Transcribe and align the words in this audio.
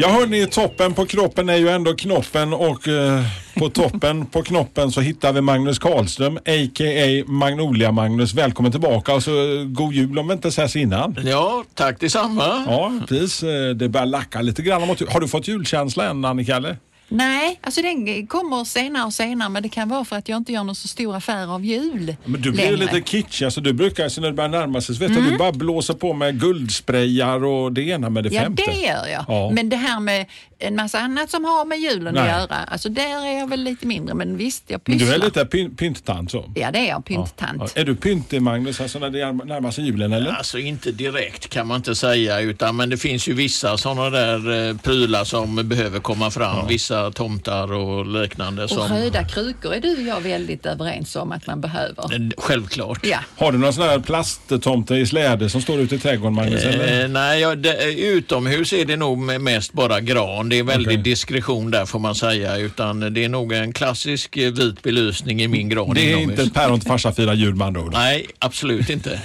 Ja 0.00 0.08
hörni, 0.08 0.46
toppen 0.46 0.94
på 0.94 1.06
kroppen 1.06 1.48
är 1.48 1.56
ju 1.56 1.68
ändå 1.68 1.94
knoppen 1.94 2.52
och 2.52 2.88
eh, 2.88 3.20
på 3.54 3.68
toppen 3.68 4.26
på 4.26 4.42
knoppen 4.42 4.92
så 4.92 5.00
hittar 5.00 5.32
vi 5.32 5.40
Magnus 5.40 5.78
Karlström, 5.78 6.36
a.k.a. 6.36 7.24
Magnolia-Magnus. 7.26 8.34
Välkommen 8.34 8.72
tillbaka 8.72 9.14
och 9.14 9.22
så 9.22 9.30
eh, 9.58 9.64
god 9.64 9.92
jul 9.94 10.18
om 10.18 10.28
vi 10.28 10.32
inte 10.34 10.48
ses 10.48 10.76
innan. 10.76 11.16
Ja, 11.24 11.64
tack 11.74 12.00
detsamma. 12.00 12.64
Ja, 12.66 12.92
precis. 13.08 13.42
Eh, 13.42 13.70
Det 13.70 13.88
börjar 13.88 14.06
lacka 14.06 14.40
lite 14.42 14.62
grann 14.62 14.82
Har 14.82 15.20
du 15.20 15.28
fått 15.28 15.48
julkänsla 15.48 16.04
än 16.10 16.24
Annika 16.24 16.56
eller? 16.56 16.76
Nej, 17.10 17.58
alltså 17.62 17.82
den 17.82 18.26
kommer 18.26 18.64
senare 18.64 19.04
och 19.04 19.12
senare 19.14 19.48
men 19.48 19.62
det 19.62 19.68
kan 19.68 19.88
vara 19.88 20.04
för 20.04 20.16
att 20.16 20.28
jag 20.28 20.36
inte 20.36 20.52
gör 20.52 20.64
någon 20.64 20.74
så 20.74 20.88
stor 20.88 21.16
affär 21.16 21.54
av 21.54 21.64
jul 21.64 22.16
Men 22.24 22.40
du 22.42 22.50
blir 22.52 22.62
längre. 22.64 22.76
lite 22.76 23.00
kitschig. 23.00 23.44
Alltså, 23.44 23.60
du 23.60 23.72
brukar, 23.72 24.08
så 24.08 24.20
när 24.20 24.28
det 24.28 24.34
börjar 24.34 24.48
närma 24.50 24.80
sig 24.80 24.94
så 24.94 25.00
vet 25.00 25.14
du, 25.14 25.30
du 25.30 25.38
bara 25.38 25.52
blåser 25.52 25.94
på 25.94 26.12
med 26.12 26.40
guldsprayar 26.40 27.44
och 27.44 27.72
det 27.72 27.82
ena 27.82 28.10
med 28.10 28.24
det 28.24 28.30
Ja, 28.34 28.42
femte. 28.42 28.62
det 28.66 28.76
gör 28.80 29.06
jag. 29.06 29.24
Ja. 29.28 29.50
Men 29.54 29.68
det 29.68 29.76
här 29.76 30.00
med 30.00 30.26
en 30.58 30.76
massa 30.76 30.98
annat 30.98 31.30
som 31.30 31.44
har 31.44 31.64
med 31.64 31.78
julen 31.78 32.14
Nej. 32.14 32.22
att 32.30 32.40
göra, 32.50 32.56
alltså 32.64 32.88
där 32.88 33.26
är 33.26 33.38
jag 33.38 33.46
väl 33.46 33.60
lite 33.62 33.86
mindre. 33.86 34.14
Men 34.14 34.36
visst, 34.36 34.64
jag 34.66 34.80
Men 34.86 34.98
pysslar. 34.98 35.14
du 35.18 35.22
är 35.22 35.24
lite 35.24 35.44
pyn- 35.44 35.76
pynttant 35.76 36.30
så? 36.30 36.52
Ja, 36.54 36.70
det 36.70 36.78
är 36.78 36.88
jag. 36.88 37.04
Pynttant. 37.04 37.72
Ja. 37.74 37.80
Är 37.80 37.84
du 37.84 37.94
pyntig 37.96 38.42
Magnus, 38.42 38.80
alltså 38.80 38.98
när 38.98 39.10
det 39.10 39.32
närmar 39.32 39.70
sig 39.70 39.84
julen 39.84 40.12
eller? 40.12 40.30
Alltså 40.32 40.58
inte 40.58 40.92
direkt 40.92 41.48
kan 41.48 41.66
man 41.66 41.76
inte 41.76 41.94
säga 41.94 42.40
utan 42.40 42.76
men 42.76 42.90
det 42.90 42.96
finns 42.96 43.28
ju 43.28 43.32
vissa 43.34 43.78
sådana 43.78 44.10
där 44.10 44.68
eh, 44.70 44.76
prylar 44.76 45.24
som 45.24 45.68
behöver 45.68 46.00
komma 46.00 46.30
fram. 46.30 46.66
Vissa 46.66 46.97
tomtar 47.14 47.72
och 47.72 48.06
liknande. 48.06 48.64
Och 48.64 48.70
Som, 48.70 48.88
röda 48.96 49.24
krukor 49.24 49.74
är 49.74 49.80
du 49.80 49.92
och 49.96 50.02
jag 50.02 50.20
väldigt 50.20 50.66
överens 50.66 51.16
om 51.16 51.32
att 51.32 51.46
man 51.46 51.60
behöver. 51.60 52.14
Eh, 52.14 52.20
Självklart. 52.38 53.06
Ja. 53.06 53.18
Har 53.36 53.52
du 53.52 53.58
någon 53.58 53.72
sån 53.72 53.84
här 53.84 53.98
plasttomte 53.98 54.94
i 54.94 55.06
släde 55.06 55.50
som 55.50 55.62
står 55.62 55.80
ute 55.80 55.94
i 55.94 55.98
trädgården 55.98 56.34
Magnus? 56.34 56.64
Eh, 56.64 57.08
nej, 57.08 57.40
ja, 57.40 57.54
det, 57.54 57.92
utomhus 57.94 58.72
är 58.72 58.84
det 58.84 58.96
nog 58.96 59.18
mest 59.40 59.72
bara 59.72 60.00
gran. 60.00 60.48
Det 60.48 60.58
är 60.58 60.62
väldigt 60.62 60.86
Okej. 60.88 60.96
diskretion 61.02 61.70
där 61.70 61.86
får 61.86 61.98
man 61.98 62.14
säga. 62.14 62.56
Utan 62.56 63.14
det 63.14 63.24
är 63.24 63.28
nog 63.28 63.52
en 63.52 63.72
klassisk 63.72 64.36
eh, 64.36 64.52
vit 64.52 64.82
belysning 64.82 65.42
i 65.42 65.48
min 65.48 65.68
gran 65.68 65.94
Det 65.94 66.12
är 66.12 66.16
inomhus. 66.18 66.40
inte 66.40 66.54
päron 66.54 66.80
till 66.80 66.88
farsa 66.88 67.12
firar 67.12 67.34
jul 67.34 67.54
med 67.54 67.66
andra 67.66 67.80
ord. 67.80 67.92
Nej, 67.92 68.26
absolut 68.38 68.90
inte. 68.90 69.20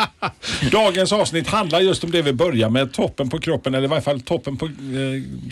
Dagens 0.72 1.12
avsnitt 1.12 1.48
handlar 1.48 1.80
just 1.80 2.04
om 2.04 2.10
det 2.10 2.22
vi 2.22 2.32
börjar 2.32 2.70
med, 2.70 2.92
toppen 2.92 3.28
på 3.28 3.38
kroppen 3.38 3.74
eller 3.74 3.84
i 3.84 3.90
varje 3.90 4.02
fall 4.02 4.20
toppen 4.20 4.56
på 4.56 4.66
eh, 4.66 4.72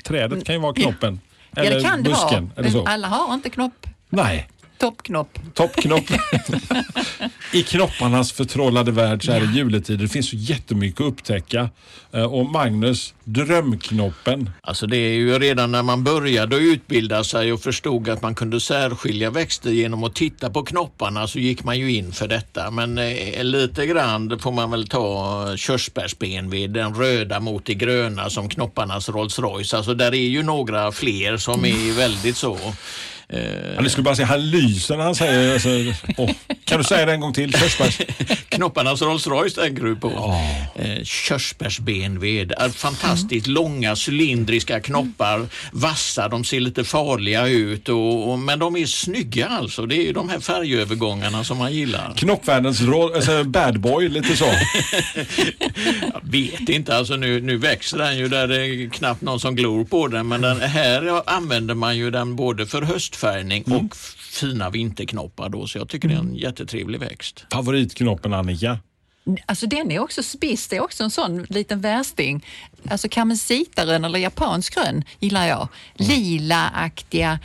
trädet 0.04 0.44
kan 0.44 0.54
ju 0.54 0.60
vara 0.60 0.74
knoppen. 0.74 1.20
Ja, 1.50 1.62
Eller 1.62 1.76
det 1.76 1.82
kan 1.82 2.02
det 2.02 2.10
busken. 2.10 2.44
vara. 2.44 2.52
Eller 2.56 2.70
så. 2.70 2.84
Alla 2.86 3.08
har 3.08 3.34
inte 3.34 3.50
knopp. 3.50 3.86
Nej, 4.08 4.48
Toppknopp. 4.78 5.38
toppknopp. 5.54 6.04
I 7.52 7.62
knopparnas 7.62 8.32
förtrollade 8.32 8.92
värld 8.92 9.24
så 9.26 9.32
är 9.32 9.40
det 9.40 9.46
juletider. 9.46 10.02
Det 10.02 10.08
finns 10.08 10.30
så 10.30 10.36
jättemycket 10.36 11.00
att 11.00 11.06
upptäcka. 11.06 11.68
Eh, 12.12 12.22
Och 12.22 12.46
Magnus, 12.46 13.14
drömknoppen. 13.24 14.50
Alltså 14.60 14.86
det 14.86 14.96
är 14.96 15.14
ju 15.14 15.38
redan 15.38 15.72
när 15.72 15.82
man 15.82 16.04
började 16.04 16.56
utbilda 16.56 17.24
sig 17.24 17.52
och 17.52 17.60
förstod 17.62 18.08
att 18.08 18.22
man 18.22 18.34
kunde 18.34 18.60
särskilja 18.60 19.30
växter 19.30 19.70
genom 19.70 20.04
att 20.04 20.14
titta 20.14 20.50
på 20.50 20.62
knopparna 20.62 21.26
så 21.28 21.38
gick 21.38 21.64
man 21.64 21.78
ju 21.78 21.92
in 21.92 22.12
för 22.12 22.28
detta. 22.28 22.70
Men 22.70 22.98
eh, 22.98 23.44
lite 23.44 23.86
grann 23.86 24.38
får 24.38 24.52
man 24.52 24.70
väl 24.70 24.88
ta 24.88 25.56
körsbärsbenvid, 25.56 26.70
den 26.70 26.94
röda 26.94 27.40
mot 27.40 27.64
det 27.64 27.74
gröna 27.74 28.30
som 28.30 28.48
knopparnas 28.48 29.08
Rolls 29.08 29.38
Royce. 29.38 29.74
Alltså 29.76 29.94
där 29.94 30.14
är 30.14 30.28
ju 30.28 30.42
några 30.42 30.92
fler 30.92 31.36
som 31.36 31.64
är 31.64 31.96
väldigt 31.96 32.36
så. 32.36 32.58
Eh, 33.34 33.74
Ja, 33.74 33.80
ni 33.80 33.90
skulle 33.90 34.02
bara 34.04 34.16
säga, 34.16 34.26
han 34.26 34.50
lyser 34.50 34.96
när 34.96 35.04
han 35.04 35.14
säger... 35.14 35.52
Alltså, 35.52 35.68
åh. 36.16 36.30
Kan 36.64 36.78
du 36.78 36.84
säga 36.84 37.06
det 37.06 37.12
en 37.12 37.20
gång 37.20 37.32
till? 37.32 37.52
Körsbärs... 37.52 38.00
Knopparnas 38.48 39.02
Rolls 39.02 39.26
Royce 39.26 39.54
tänker 39.54 39.82
du 39.82 39.96
på. 39.96 40.36
Eh, 40.76 41.02
körsbärsbenved. 41.04 42.52
Är 42.58 42.68
fantastiskt 42.68 43.46
långa 43.46 43.96
cylindriska 44.08 44.80
knoppar. 44.80 45.46
Vassa, 45.72 46.28
de 46.28 46.44
ser 46.44 46.60
lite 46.60 46.84
farliga 46.84 47.46
ut. 47.46 47.88
Och, 47.88 48.30
och, 48.32 48.38
men 48.38 48.58
de 48.58 48.76
är 48.76 48.86
snygga 48.86 49.46
alltså. 49.48 49.86
Det 49.86 49.96
är 49.96 50.02
ju 50.02 50.12
de 50.12 50.28
här 50.28 50.40
färgövergångarna 50.40 51.44
som 51.44 51.58
man 51.58 51.72
gillar. 51.72 52.12
Knoppvärldens 52.16 52.80
roll, 52.80 53.14
alltså 53.14 53.44
bad 53.44 53.80
boy, 53.80 54.08
lite 54.08 54.36
så. 54.36 54.44
Jag 56.12 56.20
vet 56.22 56.68
inte, 56.68 56.96
alltså 56.96 57.16
nu, 57.16 57.40
nu 57.40 57.56
växer 57.56 57.98
den 57.98 58.16
ju 58.18 58.28
där 58.28 58.48
det 58.48 58.66
är 58.66 58.90
knappt 58.90 59.20
någon 59.22 59.40
som 59.40 59.56
glor 59.56 59.84
på 59.84 60.08
den. 60.08 60.28
Men 60.28 60.40
den 60.40 60.60
här 60.60 61.22
använder 61.26 61.74
man 61.74 61.96
ju 61.96 62.10
den 62.10 62.36
både 62.36 62.66
för 62.66 62.82
höstfärgning 63.24 63.64
Mm. 63.66 63.86
och 63.86 63.96
fina 64.40 64.70
vinterknoppar 64.70 65.48
då. 65.48 65.66
Så 65.66 65.78
jag 65.78 65.88
tycker 65.88 66.08
det 66.08 66.14
är 66.14 66.18
en 66.18 66.34
jättetrevlig 66.34 67.00
växt. 67.00 67.44
Favoриtknoppen 67.52 68.34
Annika? 68.34 68.78
Alltså 69.46 69.66
den 69.66 69.90
är 69.92 69.98
också 69.98 70.22
spiss, 70.22 70.68
det 70.68 70.76
är 70.76 70.82
också 70.82 71.04
en 71.04 71.10
sån 71.10 71.44
liten 71.48 71.80
värsting. 71.80 72.44
Alltså 72.90 73.08
kamelsitaren 73.10 74.04
eller 74.04 74.18
japansk 74.18 74.74
grön 74.74 75.04
gillar 75.20 75.46
jag. 75.46 75.68
Lilaaktiga, 75.94 77.38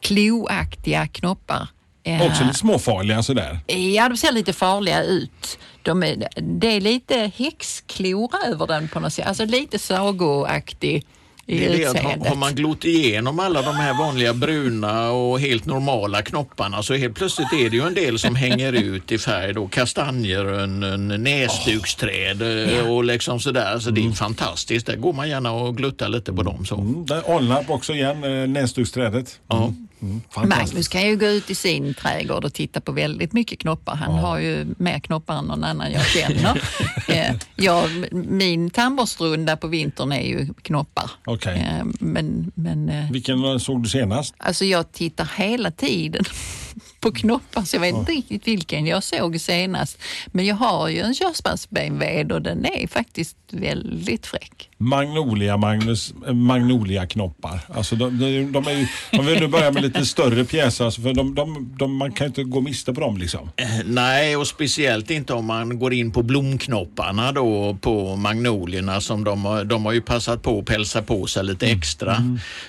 kloaktiga 0.00 1.06
knoppar. 1.06 1.68
Eh, 2.04 2.22
Också 2.22 2.44
lite 2.44 2.58
småfarliga 2.58 3.22
sådär. 3.22 3.58
Ja, 3.66 4.08
de 4.08 4.16
ser 4.16 4.32
lite 4.32 4.52
farliga 4.52 5.02
ut. 5.02 5.58
De 5.82 6.02
är, 6.02 6.28
det 6.40 6.66
är 6.76 6.80
lite 6.80 7.30
häxklor 7.36 8.30
över 8.46 8.66
den 8.66 8.88
på 8.88 9.00
något 9.00 9.12
sätt. 9.12 9.26
Alltså 9.26 9.44
lite 9.44 9.78
sagoaktig 9.78 11.06
i 11.46 11.58
Det 11.58 11.66
är 11.66 11.78
det 11.78 11.86
att 11.86 12.26
har, 12.28 12.36
man 12.36 12.54
glott 12.54 12.84
igenom 12.84 13.40
alla 13.40 13.62
de 13.62 13.74
här 13.74 13.98
vanliga 13.98 14.34
bruna 14.34 15.10
och 15.10 15.40
helt 15.40 15.66
normala 15.66 16.22
knopparna 16.22 16.82
så 16.82 16.94
helt 16.94 17.14
plötsligt 17.14 17.52
är 17.52 17.70
det 17.70 17.76
ju 17.76 17.86
en 17.86 17.94
del 17.94 18.18
som 18.18 18.34
hänger 18.34 18.72
ut 18.72 19.12
i 19.12 19.18
färg 19.18 19.52
då. 19.54 19.68
Kastanjerön, 19.68 20.82
en 20.82 21.08
näsduksträd 21.08 22.42
eh, 22.42 22.90
och 22.90 23.04
liksom 23.04 23.40
sådär. 23.40 23.78
Så 23.78 23.90
det 23.90 24.06
är 24.06 24.12
fantastiskt. 24.12 24.86
Där 24.86 24.96
går 24.96 25.12
man 25.12 25.28
gärna 25.28 25.52
och 25.52 25.76
gluttar 25.76 26.08
lite 26.08 26.32
på 26.32 26.42
dem 26.42 26.64
så. 26.64 26.74
Mm, 26.74 27.06
där 27.06 27.36
Alnarp 27.36 27.70
också 27.70 27.92
igen, 27.92 28.24
eh, 28.24 28.48
näsduksträdet. 28.48 29.40
Ja. 29.48 29.72
Mm. 30.02 30.20
Magnus 30.48 30.88
kan 30.88 31.06
ju 31.06 31.16
gå 31.16 31.26
ut 31.26 31.50
i 31.50 31.54
sin 31.54 31.94
trädgård 31.94 32.44
och 32.44 32.52
titta 32.54 32.80
på 32.80 32.92
väldigt 32.92 33.32
mycket 33.32 33.58
knoppar. 33.58 33.94
Han 33.96 34.14
har 34.18 34.38
ju 34.38 34.66
mer 34.78 34.98
knoppar 34.98 35.38
än 35.38 35.44
någon 35.44 35.64
annan 35.64 35.92
jag 35.92 36.06
känner. 36.06 36.62
Eh, 37.08 37.34
jag, 37.56 37.90
min 38.12 38.70
tandborstrunda 38.70 39.56
på 39.56 39.66
vintern 39.66 40.12
är 40.12 40.22
ju 40.22 40.54
knoppar. 40.62 41.10
Okej. 41.24 41.58
Eh, 41.58 41.84
Men, 42.00 42.52
men 42.54 42.88
eh, 42.88 43.10
Vilken 43.10 43.60
såg 43.60 43.82
du 43.82 43.88
senast? 43.88 44.34
alltså 44.38 44.64
jag 44.64 44.92
tittar 44.92 45.28
hela 45.36 45.70
tiden 45.70 46.24
på 47.00 47.12
knoppar 47.12 47.62
så 47.62 47.76
jag 47.76 47.80
vet 47.80 47.94
inte 47.94 48.12
riktigt 48.12 48.46
vilken 48.48 48.86
jag 48.86 49.02
såg 49.04 49.40
senast. 49.40 49.98
Men 50.26 50.46
jag 50.46 50.56
har 50.56 50.88
ju 50.88 51.00
en 51.00 51.14
körsbärsbenved 51.14 52.32
och 52.32 52.42
den 52.42 52.64
är 52.66 52.86
faktiskt 52.86 53.36
väldigt 53.50 54.26
fräck. 54.26 54.68
Magnolia, 54.82 55.56
Magnus, 55.56 56.14
eh, 56.26 56.32
Magnolia-knoppar. 56.34 57.60
Alltså 57.74 57.96
de, 57.96 58.18
de, 58.18 58.52
de 58.52 58.66
är 58.66 58.70
ju, 58.72 58.86
om 59.18 59.26
vi 59.26 59.40
nu 59.40 59.46
börjar 59.48 59.72
med 59.72 59.82
lite 59.82 60.06
större 60.06 60.44
pjäser, 60.44 60.84
alltså 60.84 61.00
för 61.02 61.14
de, 61.14 61.34
de, 61.34 61.74
de, 61.78 61.96
man 61.96 62.12
kan 62.12 62.24
ju 62.24 62.28
inte 62.28 62.44
gå 62.44 62.60
miste 62.60 62.94
på 62.94 63.00
dem 63.00 63.16
liksom. 63.18 63.50
Nej, 63.86 64.36
och 64.36 64.46
speciellt 64.46 65.10
inte 65.10 65.32
om 65.32 65.44
man 65.46 65.78
går 65.78 65.92
in 65.92 66.10
på 66.12 66.22
blomknopparna 66.22 67.32
då 67.32 67.76
på 67.80 68.16
magnolierna 68.16 69.00
som 69.00 69.24
de, 69.24 69.44
har- 69.44 69.64
de 69.64 69.84
har 69.84 69.92
ju 69.92 70.00
passat 70.00 70.42
på 70.42 70.58
att 70.58 70.64
pälsa 70.66 71.02
på 71.02 71.26
sig 71.26 71.44
lite 71.44 71.66
extra. 71.66 72.16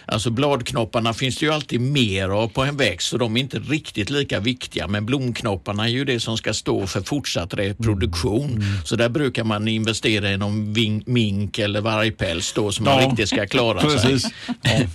Alltså 0.06 0.30
bladknopparna 0.30 1.14
finns 1.14 1.38
det 1.38 1.46
ju 1.46 1.52
alltid 1.54 1.82
mer 1.82 2.30
av 2.30 2.48
på 2.48 2.64
en 2.64 2.78
växt 2.78 3.08
så 3.10 3.18
de 3.18 3.38
är 3.38 3.42
inte 3.42 3.60
riktigt 3.60 4.10
lika 4.10 4.40
viktiga 4.40 4.88
men 4.88 5.06
blomknopparna 5.06 5.84
är 5.84 5.92
ju 5.92 6.06
det 6.06 6.20
som 6.20 6.38
ska 6.38 6.54
stå 6.54 6.88
för 6.88 7.02
fortsatt 7.02 7.54
reproduktion. 7.54 8.64
Så 8.86 8.96
där 8.96 9.10
brukar 9.10 9.44
man 9.44 9.68
investera 9.68 10.32
i 10.32 10.38
någon 10.38 10.74
ving, 10.74 11.04
mink 11.06 11.60
eller 11.60 11.82
vargpäls 12.04 12.54
då 12.54 12.72
som 12.72 12.86
man 12.86 13.02
Ja, 13.04 13.10
riktigt 13.10 13.30
ska 13.30 13.46
klara 13.48 13.82
precis. 13.82 14.22
sig. 14.22 14.90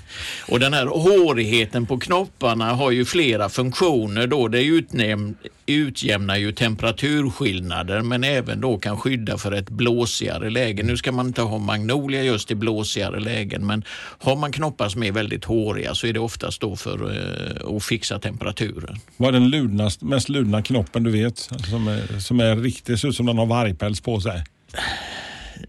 Och 0.48 0.60
den 0.60 0.74
här 0.74 0.86
hårigheten 0.86 1.86
på 1.86 1.98
knopparna 1.98 2.72
har 2.74 2.90
ju 2.90 3.04
flera 3.04 3.48
funktioner 3.48 4.26
då. 4.26 4.48
Det 4.48 4.62
utnäm- 4.62 5.34
utjämnar 5.66 6.36
ju 6.36 6.52
temperaturskillnader 6.52 8.02
men 8.02 8.24
även 8.24 8.60
då 8.60 8.78
kan 8.78 8.96
skydda 8.96 9.38
för 9.38 9.52
ett 9.52 9.70
blåsigare 9.70 10.50
läge. 10.50 10.82
Nu 10.82 10.96
ska 10.96 11.12
man 11.12 11.26
inte 11.26 11.42
ha 11.42 11.58
magnolia 11.58 12.22
just 12.22 12.50
i 12.50 12.54
blåsigare 12.54 13.20
lägen 13.20 13.66
men 13.66 13.84
har 14.18 14.36
man 14.36 14.52
knoppar 14.52 14.88
som 14.88 15.02
är 15.02 15.12
väldigt 15.12 15.44
håriga 15.44 15.94
så 15.94 16.06
är 16.06 16.12
det 16.12 16.20
oftast 16.20 16.60
då 16.60 16.76
för 16.76 17.16
eh, 17.16 17.76
att 17.76 17.84
fixa 17.84 18.18
temperaturen. 18.18 18.96
Vad 19.16 19.28
är 19.28 19.32
den 19.40 19.50
ludnast, 19.50 20.02
mest 20.02 20.28
ludna 20.28 20.62
knoppen 20.62 21.02
du 21.02 21.10
vet? 21.10 21.38
Som, 21.38 21.88
är, 21.88 22.20
som 22.20 22.40
är 22.40 22.56
riktigt, 22.56 23.00
ser 23.00 23.08
ut 23.08 23.16
som 23.16 23.26
den 23.26 23.38
har 23.38 23.46
vargpäls 23.46 24.00
på 24.00 24.20
sig. 24.20 24.44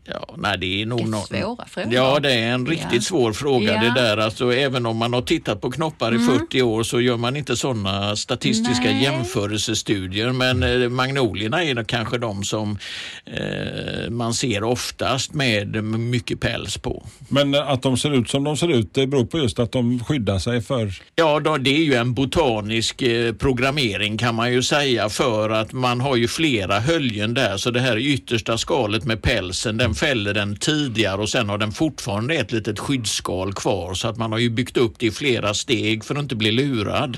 Ja, 0.06 0.36
nej, 0.38 0.57
det 0.57 0.81
är 0.81 0.86
nog 0.86 1.12
Det 1.12 1.38
är 1.38 1.41
svåra 1.41 1.65
frågor. 1.68 1.94
Ja, 1.94 2.19
det 2.19 2.33
är 2.33 2.51
en 2.53 2.65
riktigt 2.65 2.94
Ja. 2.94 3.01
svår 3.01 3.33
fråga 3.33 3.74
Ja. 3.74 3.81
det 3.81 4.01
där. 4.01 4.18
Alltså, 4.18 4.53
även 4.53 4.86
om 4.86 4.97
man 4.97 5.13
har 5.13 5.21
tittat 5.21 5.62
på 5.62 5.71
knoppar 5.71 6.15
i 6.15 6.19
40 6.19 6.62
år 6.62 6.83
så 6.83 7.01
gör 7.01 7.18
man 7.18 7.36
inte 7.36 7.57
sådana 7.57 8.15
statistiska 8.15 8.83
Nej. 8.91 9.03
jämförelsestudier. 9.03 10.31
Men 10.31 10.63
eh, 10.63 10.89
magnolierna 10.89 11.63
är 11.63 11.75
nog 11.75 11.88
kanske 11.88 12.18
de 12.18 12.44
som 12.44 12.77
eh, 13.25 14.09
man 14.09 14.33
ser 14.33 14.63
oftast 14.63 15.33
med 15.33 15.83
mycket 15.83 16.39
päls 16.39 16.77
på. 16.77 17.06
Men 17.30 17.53
eh, 17.56 17.69
att 17.69 17.81
de 17.81 17.97
ser 17.97 18.13
ut 18.13 18.30
som 18.30 18.44
de 18.44 18.57
ser 18.57 18.68
ut, 18.68 18.94
det 18.94 19.07
beror 19.07 19.25
på 19.25 19.39
just 19.39 19.59
att 19.59 19.71
de 19.71 20.03
skyddar 20.03 20.39
sig 20.39 20.62
för... 20.62 20.94
Ja, 21.15 21.39
då, 21.39 21.57
det 21.57 21.69
är 21.69 21.83
ju 21.83 21.94
en 21.94 22.13
botanisk 22.13 23.01
eh, 23.01 23.33
programmering 23.33 24.18
kan 24.18 24.35
man 24.35 24.53
ju 24.53 24.63
säga 24.63 25.09
för 25.09 25.50
att 25.50 25.74
man 25.74 26.01
har 26.01 26.15
ju 26.15 26.27
flera 26.27 26.80
höljen 26.80 27.33
där 27.33 27.57
så 27.57 27.71
det 27.71 27.80
här 27.80 27.97
yttersta 27.97 28.57
skalet 28.57 29.03
med 29.03 29.21
pälsen 29.21 29.77
den 29.80 29.96
fäller 29.96 30.34
den 30.34 30.56
tidigare 30.56 31.22
och 31.22 31.30
sen 31.30 31.50
har 31.50 31.58
den 31.58 31.72
fortfarande 31.72 32.36
ett 32.36 32.52
litet 32.52 32.80
skyddsskal 32.80 33.54
kvar 33.54 33.94
så 33.94 34.08
att 34.08 34.18
man 34.18 34.31
har 34.31 34.40
ju 34.40 34.50
byggt 34.50 34.78
upp 34.78 34.94
det 35.00 35.06
i 35.06 35.12
flera 35.12 35.54
steg 35.54 36.04
för 36.04 36.16
att 36.16 36.22
inte 36.22 36.36
bli 36.36 36.52
lurad. 36.52 37.18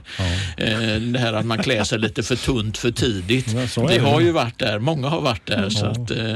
Eh, 0.58 0.96
det 0.96 1.20
här 1.20 1.34
att 1.34 1.46
man 1.46 1.64
klär 1.64 1.84
sig 1.84 2.00
lite 2.00 2.24
för 2.24 2.36
tunt 2.36 2.78
för 2.78 2.92
tidigt. 2.92 3.48
Ja, 3.78 3.88
det 3.88 3.94
det. 3.94 4.00
har 4.00 4.22
ju 4.22 4.32
varit 4.32 4.60
där, 4.60 4.80
många 4.80 5.08
har 5.08 5.22
varit 5.22 5.46
där. 5.46 5.70
Så 5.70 5.86
att, 5.86 6.12
eh, 6.12 6.36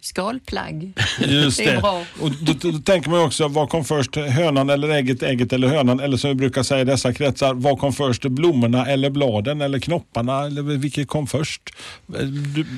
Skalplagg. 0.00 0.92
Just 1.18 1.58
Det 1.58 1.64
är 1.64 1.74
det. 1.74 1.80
bra. 1.80 2.04
Och 2.20 2.30
då, 2.40 2.52
då, 2.52 2.70
då 2.70 2.78
tänker 2.78 3.10
man 3.10 3.20
också, 3.20 3.48
vad 3.48 3.68
kom 3.68 3.84
först? 3.84 4.16
Hönan 4.16 4.70
eller 4.70 4.88
ägget? 4.88 5.22
Ägget 5.22 5.52
eller 5.52 5.68
hönan? 5.68 6.00
Eller 6.00 6.16
som 6.16 6.30
vi 6.30 6.34
brukar 6.34 6.62
säga 6.62 6.80
i 6.80 6.84
dessa 6.84 7.12
kretsar, 7.12 7.54
vad 7.54 7.78
kom 7.78 7.92
först? 7.92 8.22
Blommorna 8.22 8.86
eller 8.86 9.10
bladen 9.10 9.60
eller 9.60 9.78
knopparna? 9.78 10.46
Eller 10.46 10.62
vilket 10.62 11.08
kom 11.08 11.26
först? 11.26 11.62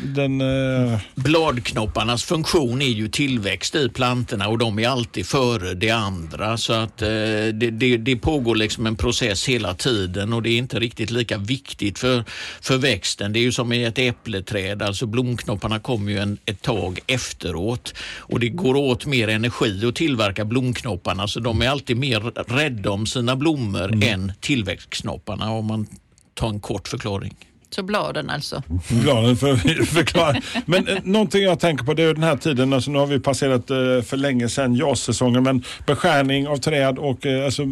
Den... 0.04 0.40
eh, 0.40 0.98
Bladknopparnas 1.14 2.24
funktion 2.24 2.82
är 2.82 2.86
ju 2.86 3.08
tillväxt 3.08 3.74
i 3.74 3.88
plantorna 3.88 4.48
och 4.48 4.58
de 4.58 4.78
är 4.78 4.88
alltid 4.88 5.26
före 5.26 5.74
det 5.74 5.90
andra. 5.90 6.56
Så 6.56 6.72
att 6.72 7.02
eh, 7.02 7.08
det, 7.08 7.70
det, 7.70 7.96
det 7.96 8.16
pågår 8.16 8.56
liksom 8.56 8.86
en 8.86 8.96
process 8.96 9.48
hela 9.48 9.74
tiden 9.74 10.32
och 10.32 10.42
det 10.42 10.50
är 10.50 10.58
inte 10.58 10.80
riktigt 10.80 11.10
lika 11.10 11.38
viktigt 11.38 11.98
för, 11.98 12.24
för 12.60 12.76
växten. 12.76 13.32
Det 13.32 13.38
är 13.38 13.42
ju 13.42 13.52
som 13.52 13.72
i 13.72 13.84
ett 13.84 13.98
äppleträd, 13.98 14.82
alltså 14.82 15.06
blomknopparna 15.06 15.78
kommer 15.78 16.12
ju 16.12 16.18
en, 16.18 16.38
ett 16.46 16.62
tag 16.62 17.00
efteråt 17.14 17.94
och 18.18 18.40
det 18.40 18.48
går 18.48 18.76
åt 18.76 19.06
mer 19.06 19.28
energi 19.28 19.86
att 19.86 19.94
tillverka 19.94 20.44
blomknopparna 20.44 21.28
så 21.28 21.40
de 21.40 21.62
är 21.62 21.68
alltid 21.68 21.96
mer 21.96 22.20
rädda 22.54 22.90
om 22.90 23.06
sina 23.06 23.36
blommor 23.36 24.04
än 24.04 24.32
tillväxtknopparna 24.40 25.50
om 25.50 25.66
man 25.66 25.86
tar 26.34 26.48
en 26.48 26.60
kort 26.60 26.88
förklaring. 26.88 27.34
Så 27.74 27.82
bladen 27.82 28.30
alltså. 28.30 28.62
Bladen 29.02 29.36
för 29.36 29.56
förklara. 29.84 30.36
Men 30.66 30.88
eh, 30.88 30.98
någonting 31.04 31.42
jag 31.42 31.60
tänker 31.60 31.84
på 31.84 31.94
det 31.94 32.02
är 32.02 32.14
den 32.14 32.22
här 32.22 32.36
tiden, 32.36 32.72
alltså 32.72 32.90
nu 32.90 32.98
har 32.98 33.06
vi 33.06 33.20
passerat 33.20 33.70
eh, 33.70 33.76
för 34.02 34.16
länge 34.16 34.48
sedan 34.48 34.74
jassäsongen, 34.74 35.42
men 35.42 35.62
beskärning 35.86 36.48
av 36.48 36.56
träd 36.56 36.98
och 36.98 37.26
eh, 37.26 37.44
alltså, 37.44 37.64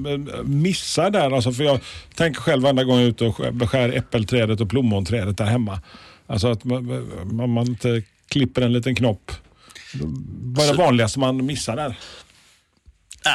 missar 0.45 1.11
där. 1.11 1.31
Alltså, 1.31 1.53
för 1.53 1.65
jag 1.65 1.81
tänker 2.15 2.41
själv 2.41 2.63
varenda 2.63 2.85
gång 2.85 2.97
jag 2.97 3.05
är 3.05 3.09
ute 3.09 3.25
och 3.25 3.37
skär- 3.37 3.51
beskär 3.51 3.97
äppelträdet 3.97 4.61
och 4.61 4.71
plommonträdet 4.71 5.39
där 5.39 5.45
hemma. 5.45 5.81
Alltså 6.27 6.49
att 6.49 6.65
man, 6.65 7.07
man, 7.25 7.51
man 7.51 7.67
inte 7.67 8.03
klipper 8.31 8.63
en 8.63 8.73
liten 8.73 8.95
knopp. 8.95 9.33
Vad 10.43 10.67
är 10.67 10.73
det 10.73 10.79
vanligaste 10.79 11.19
man 11.19 11.47
missar 11.47 11.77
där? 11.77 11.99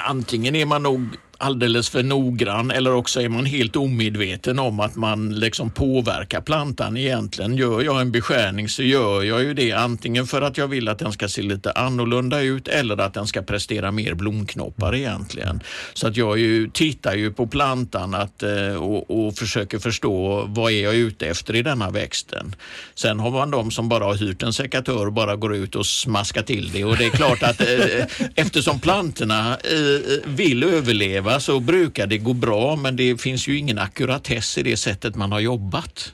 Antingen 0.07 0.55
är 0.55 0.65
man 0.65 0.83
nog 0.83 1.07
alldeles 1.37 1.89
för 1.89 2.03
noggrann 2.03 2.71
eller 2.71 2.93
också 2.93 3.21
är 3.21 3.29
man 3.29 3.45
helt 3.45 3.75
omedveten 3.75 4.59
om 4.59 4.79
att 4.79 4.95
man 4.95 5.35
liksom 5.35 5.69
påverkar 5.69 6.41
plantan 6.41 6.97
egentligen. 6.97 7.57
Gör 7.57 7.81
jag 7.81 8.01
en 8.01 8.11
beskärning 8.11 8.69
så 8.69 8.83
gör 8.83 9.23
jag 9.23 9.43
ju 9.43 9.53
det 9.53 9.71
antingen 9.71 10.27
för 10.27 10.41
att 10.41 10.57
jag 10.57 10.67
vill 10.67 10.89
att 10.89 10.99
den 10.99 11.11
ska 11.11 11.27
se 11.27 11.41
lite 11.41 11.71
annorlunda 11.71 12.41
ut 12.41 12.67
eller 12.67 13.01
att 13.01 13.13
den 13.13 13.27
ska 13.27 13.41
prestera 13.41 13.91
mer 13.91 14.13
blomknoppar 14.13 14.95
egentligen. 14.95 15.59
Så 15.93 16.07
att 16.07 16.17
jag 16.17 16.39
ju, 16.39 16.69
tittar 16.69 17.15
ju 17.15 17.33
på 17.33 17.47
plantan 17.47 18.13
att, 18.15 18.43
eh, 18.43 18.75
och, 18.75 19.27
och 19.27 19.35
försöker 19.35 19.79
förstå 19.79 20.45
vad 20.47 20.71
är 20.71 20.83
jag 20.83 20.95
ute 20.95 21.27
efter 21.27 21.55
i 21.55 21.61
denna 21.61 21.89
växten. 21.89 22.55
Sen 22.95 23.19
har 23.19 23.31
man 23.31 23.51
de 23.51 23.71
som 23.71 23.89
bara 23.89 24.03
har 24.03 24.15
hyrt 24.15 24.43
en 24.43 24.53
sekatör 24.53 25.05
och 25.05 25.13
bara 25.13 25.35
går 25.35 25.55
ut 25.55 25.75
och 25.75 25.85
smaskar 25.85 26.41
till 26.41 26.71
det 26.71 26.83
och 26.83 26.97
det 26.97 27.05
är 27.05 27.09
klart 27.09 27.43
att 27.43 27.61
eh, 27.61 28.27
eftersom 28.35 28.79
plantorna 28.79 29.57
eh, 29.57 30.19
vill 30.25 30.63
överleva 30.63 31.24
så 31.39 31.59
brukar 31.59 32.07
det 32.07 32.17
gå 32.17 32.33
bra 32.33 32.75
men 32.75 32.95
det 32.95 33.21
finns 33.21 33.47
ju 33.47 33.57
ingen 33.57 33.79
ackuratess 33.79 34.57
i 34.57 34.63
det 34.63 34.77
sättet 34.77 35.15
man 35.15 35.31
har 35.31 35.39
jobbat. 35.39 36.13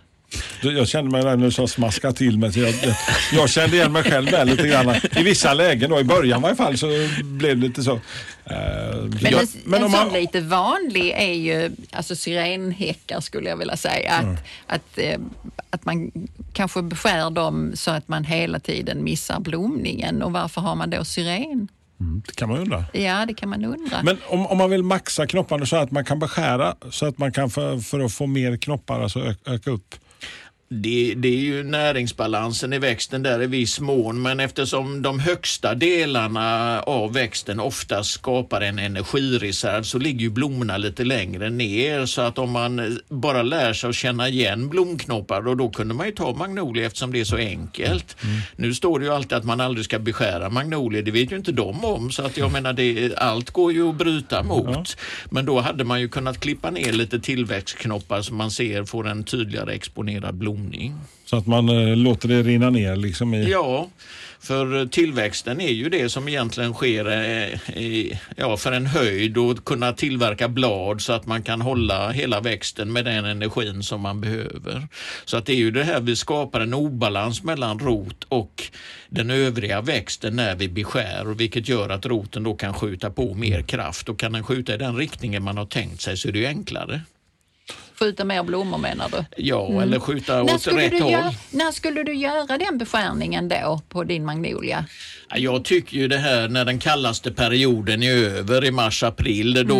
Jag 0.61 0.87
kände 0.87 1.11
mig 1.11 1.23
där 1.23 1.37
nu 1.37 1.51
så 1.51 1.67
smaska 1.67 2.11
till 2.11 2.37
mig. 2.37 2.59
Jag, 2.59 2.73
jag 3.33 3.49
kände 3.49 3.75
igen 3.75 3.91
mig 3.91 4.03
själv 4.03 4.25
där 4.31 4.45
lite 4.45 4.67
grann. 4.67 4.95
I 5.17 5.23
vissa 5.23 5.53
lägen, 5.53 5.89
då, 5.89 5.99
i 5.99 6.03
början 6.03 6.39
i 6.39 6.43
varje 6.43 6.55
fall, 6.55 6.77
så 6.77 6.87
blev 7.23 7.59
det 7.59 7.67
lite 7.67 7.83
så. 7.83 7.93
Eh, 7.93 8.51
Men 8.95 9.31
ja, 9.31 9.39
en, 9.65 9.73
en 9.73 9.83
om 9.83 9.91
sån 9.91 10.13
lite 10.13 10.41
vanlig 10.41 11.09
är 11.17 11.33
ju 11.33 11.71
alltså 11.91 12.15
syrenhäckar 12.15 13.19
skulle 13.19 13.49
jag 13.49 13.57
vilja 13.57 13.77
säga. 13.77 14.11
Att, 14.13 14.43
att, 14.67 14.97
eh, 14.97 15.19
att 15.69 15.85
man 15.85 16.11
kanske 16.53 16.81
beskär 16.81 17.29
dem 17.29 17.71
så 17.75 17.91
att 17.91 18.07
man 18.07 18.23
hela 18.23 18.59
tiden 18.59 19.03
missar 19.03 19.39
blomningen. 19.39 20.21
Och 20.21 20.31
varför 20.31 20.61
har 20.61 20.75
man 20.75 20.89
då 20.89 21.05
syren? 21.05 21.67
Det 22.27 22.35
kan 22.35 22.49
man 22.49 22.57
undra. 22.57 22.85
Ja, 22.93 23.25
det 23.25 23.33
kan 23.33 23.49
man 23.49 23.65
undra. 23.65 24.03
Men 24.03 24.17
om, 24.27 24.47
om 24.47 24.57
man 24.57 24.69
vill 24.69 24.83
maxa 24.83 25.27
knopparna 25.27 25.65
så 25.65 25.75
att 25.75 25.91
man 25.91 26.05
kan 26.05 26.19
beskära 26.19 26.75
så 26.89 27.05
att 27.05 27.17
man 27.17 27.31
kan 27.31 27.49
för, 27.49 27.77
för 27.79 27.99
att 27.99 28.13
få 28.13 28.27
mer 28.27 28.57
knoppar, 28.57 29.01
alltså 29.01 29.35
öka 29.45 29.71
upp. 29.71 29.95
Det, 30.73 31.13
det 31.17 31.27
är 31.27 31.41
ju 31.41 31.63
näringsbalansen 31.63 32.73
i 32.73 32.79
växten 32.79 33.23
där 33.23 33.41
i 33.41 33.47
viss 33.47 33.79
mån 33.79 34.21
men 34.21 34.39
eftersom 34.39 35.01
de 35.01 35.19
högsta 35.19 35.75
delarna 35.75 36.79
av 36.81 37.13
växten 37.13 37.59
ofta 37.59 38.03
skapar 38.03 38.61
en 38.61 38.79
energireserv 38.79 39.83
så 39.83 39.99
ligger 39.99 40.19
ju 40.19 40.29
blommorna 40.29 40.77
lite 40.77 41.03
längre 41.03 41.49
ner 41.49 42.05
så 42.05 42.21
att 42.21 42.37
om 42.37 42.51
man 42.51 42.99
bara 43.09 43.43
lär 43.43 43.73
sig 43.73 43.89
att 43.89 43.95
känna 43.95 44.29
igen 44.29 44.69
blomknoppar 44.69 45.47
och 45.47 45.57
då 45.57 45.69
kunde 45.69 45.93
man 45.93 46.05
ju 46.05 46.11
ta 46.11 46.33
magnolia 46.33 46.85
eftersom 46.85 47.11
det 47.13 47.19
är 47.19 47.25
så 47.25 47.37
enkelt. 47.37 48.15
Nu 48.55 48.73
står 48.73 48.99
det 48.99 49.05
ju 49.05 49.11
alltid 49.11 49.33
att 49.37 49.45
man 49.45 49.61
aldrig 49.61 49.85
ska 49.85 49.99
beskära 49.99 50.49
magnolier, 50.49 51.03
det 51.03 51.11
vet 51.11 51.31
ju 51.31 51.35
inte 51.35 51.51
de 51.51 51.85
om 51.85 52.11
så 52.11 52.25
att 52.25 52.37
jag 52.37 52.51
menar 52.51 52.73
det, 52.73 53.15
allt 53.17 53.51
går 53.51 53.73
ju 53.73 53.89
att 53.89 53.95
bryta 53.95 54.43
mot. 54.43 54.97
Men 55.29 55.45
då 55.45 55.59
hade 55.59 55.83
man 55.83 56.01
ju 56.01 56.09
kunnat 56.09 56.39
klippa 56.39 56.71
ner 56.71 56.91
lite 56.91 57.19
tillväxtknoppar 57.19 58.21
så 58.21 58.33
man 58.33 58.51
ser 58.51 58.83
får 58.83 59.07
en 59.07 59.23
tydligare 59.23 59.73
exponerad 59.73 60.35
blomning. 60.61 60.93
Så 61.25 61.37
att 61.37 61.47
man 61.47 61.69
eh, 61.69 61.95
låter 61.95 62.27
det 62.27 62.43
rinna 62.43 62.69
ner 62.69 62.95
liksom 62.95 63.33
i... 63.33 63.51
Ja, 63.51 63.89
för 64.39 64.85
tillväxten 64.85 65.61
är 65.61 65.71
ju 65.71 65.89
det 65.89 66.09
som 66.09 66.27
egentligen 66.27 66.73
sker 66.73 67.05
eh, 67.07 67.77
i, 67.77 68.19
ja, 68.35 68.57
för 68.57 68.71
en 68.71 68.85
höjd 68.85 69.37
och 69.37 69.65
kunna 69.65 69.93
tillverka 69.93 70.47
blad 70.47 71.01
så 71.01 71.13
att 71.13 71.25
man 71.25 71.43
kan 71.43 71.61
hålla 71.61 72.11
hela 72.11 72.39
växten 72.41 72.93
med 72.93 73.05
den 73.05 73.25
energin 73.25 73.83
som 73.83 74.01
man 74.01 74.21
behöver. 74.21 74.87
Så 75.25 75.37
att 75.37 75.45
det 75.45 75.53
är 75.53 75.57
ju 75.57 75.71
det 75.71 75.83
här 75.83 75.99
vi 75.99 76.15
skapar 76.15 76.61
en 76.61 76.73
obalans 76.73 77.43
mellan 77.43 77.79
rot 77.79 78.23
och 78.27 78.63
den 79.09 79.29
övriga 79.29 79.81
växten 79.81 80.35
när 80.35 80.55
vi 80.55 80.69
beskär 80.69 81.27
och 81.27 81.39
vilket 81.39 81.69
gör 81.69 81.89
att 81.89 82.05
roten 82.05 82.43
då 82.43 82.55
kan 82.55 82.73
skjuta 82.73 83.09
på 83.09 83.33
mer 83.33 83.61
kraft 83.61 84.09
och 84.09 84.19
kan 84.19 84.31
den 84.31 84.43
skjuta 84.43 84.73
i 84.73 84.77
den 84.77 84.95
riktningen 84.95 85.43
man 85.43 85.57
har 85.57 85.65
tänkt 85.65 86.01
sig 86.01 86.17
så 86.17 86.27
är 86.27 86.31
det 86.31 86.39
ju 86.39 86.47
enklare. 86.47 87.01
Skjuta 88.01 88.25
mer 88.25 88.43
blommor 88.43 88.77
menar 88.77 89.09
du? 89.09 89.25
Ja, 89.43 89.81
eller 89.81 89.99
skjuta 89.99 90.43
När 90.43 90.55
åt 90.55 90.67
rätt 90.67 91.01
håll. 91.01 91.11
göra, 91.11 91.33
när 91.51 91.71
skulle 91.71 92.03
du 92.03 92.13
göra 92.13 92.57
den 92.57 92.77
beskärningen 92.77 93.49
då 93.49 93.81
på 93.89 94.03
din 94.03 94.25
magnolia? 94.25 94.85
Ja, 95.29 95.37
Jag 95.37 95.65
tycker 95.65 95.97
ju 95.97 96.07
det 96.07 96.17
här 96.17 96.49
när 96.49 96.65
den 96.65 96.79
kallaste 96.79 97.31
perioden 97.31 98.03
är 98.03 98.11
över 98.15 98.65
i 98.65 98.71
mars-april, 98.71 99.67
då 99.67 99.75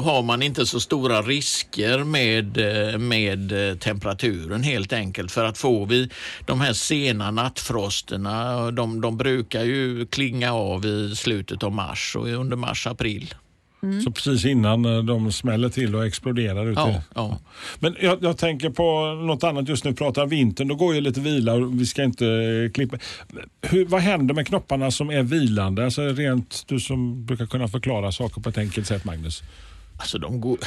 har 0.00 0.22
man 0.22 0.42
inte 0.42 0.66
så 0.66 0.80
stora 0.80 1.22
risker 1.22 1.98
med, 1.98 2.58
eh, 2.92 2.98
med 2.98 3.70
eh, 3.70 3.76
temperaturen 3.76 4.62
helt 4.62 4.92
enkelt. 4.92 5.32
För 5.32 5.44
att 5.44 5.58
får 5.58 5.86
vi 5.86 6.10
de 6.46 6.60
här 6.60 6.72
sena 6.72 7.30
nattfrosterna, 7.30 8.70
de, 8.70 9.00
de 9.00 9.16
brukar 9.16 9.64
ju 9.64 10.06
klinga 10.06 10.52
av 10.54 10.86
i 10.86 11.16
slutet 11.16 11.62
av 11.62 11.72
mars 11.72 12.16
och 12.16 12.28
under 12.28 12.56
mars-april. 12.56 13.34
Så 14.04 14.10
precis 14.10 14.44
innan 14.44 14.84
eh, 14.84 15.02
de 15.02 15.32
smäller 15.32 15.68
till 15.68 15.94
och 15.94 16.06
exploderar 16.06 16.66
ute. 16.66 16.80
Ja, 16.80 17.02
ja. 17.14 17.38
Men 17.78 17.96
jag, 18.00 18.18
jag 18.22 18.38
tänker 18.38 18.70
på 18.70 19.14
något 19.26 19.44
annat 19.44 19.68
just 19.68 19.84
nu. 19.84 19.94
Pratar 19.94 20.26
vintern, 20.26 20.68
då 20.68 20.74
går 20.74 20.94
ju 20.94 21.00
lite 21.00 21.20
vila 21.20 21.54
och 21.54 21.80
vi 21.80 21.86
ska 21.86 22.04
inte 22.04 22.26
eh, 22.26 22.72
klippa. 22.72 22.98
Hur, 23.62 23.84
vad 23.84 24.00
händer 24.00 24.34
med 24.34 24.46
knopparna 24.46 24.90
som 24.90 25.10
är 25.10 25.22
vilande? 25.22 25.84
Alltså 25.84 26.02
rent, 26.02 26.64
du 26.66 26.80
som 26.80 27.24
brukar 27.26 27.46
kunna 27.46 27.68
förklara 27.68 28.12
saker 28.12 28.40
på 28.40 28.48
ett 28.48 28.58
enkelt 28.58 28.86
sätt 28.86 29.04
Magnus. 29.04 29.42
Alltså 29.96 30.18
de 30.18 30.40
går... 30.40 30.58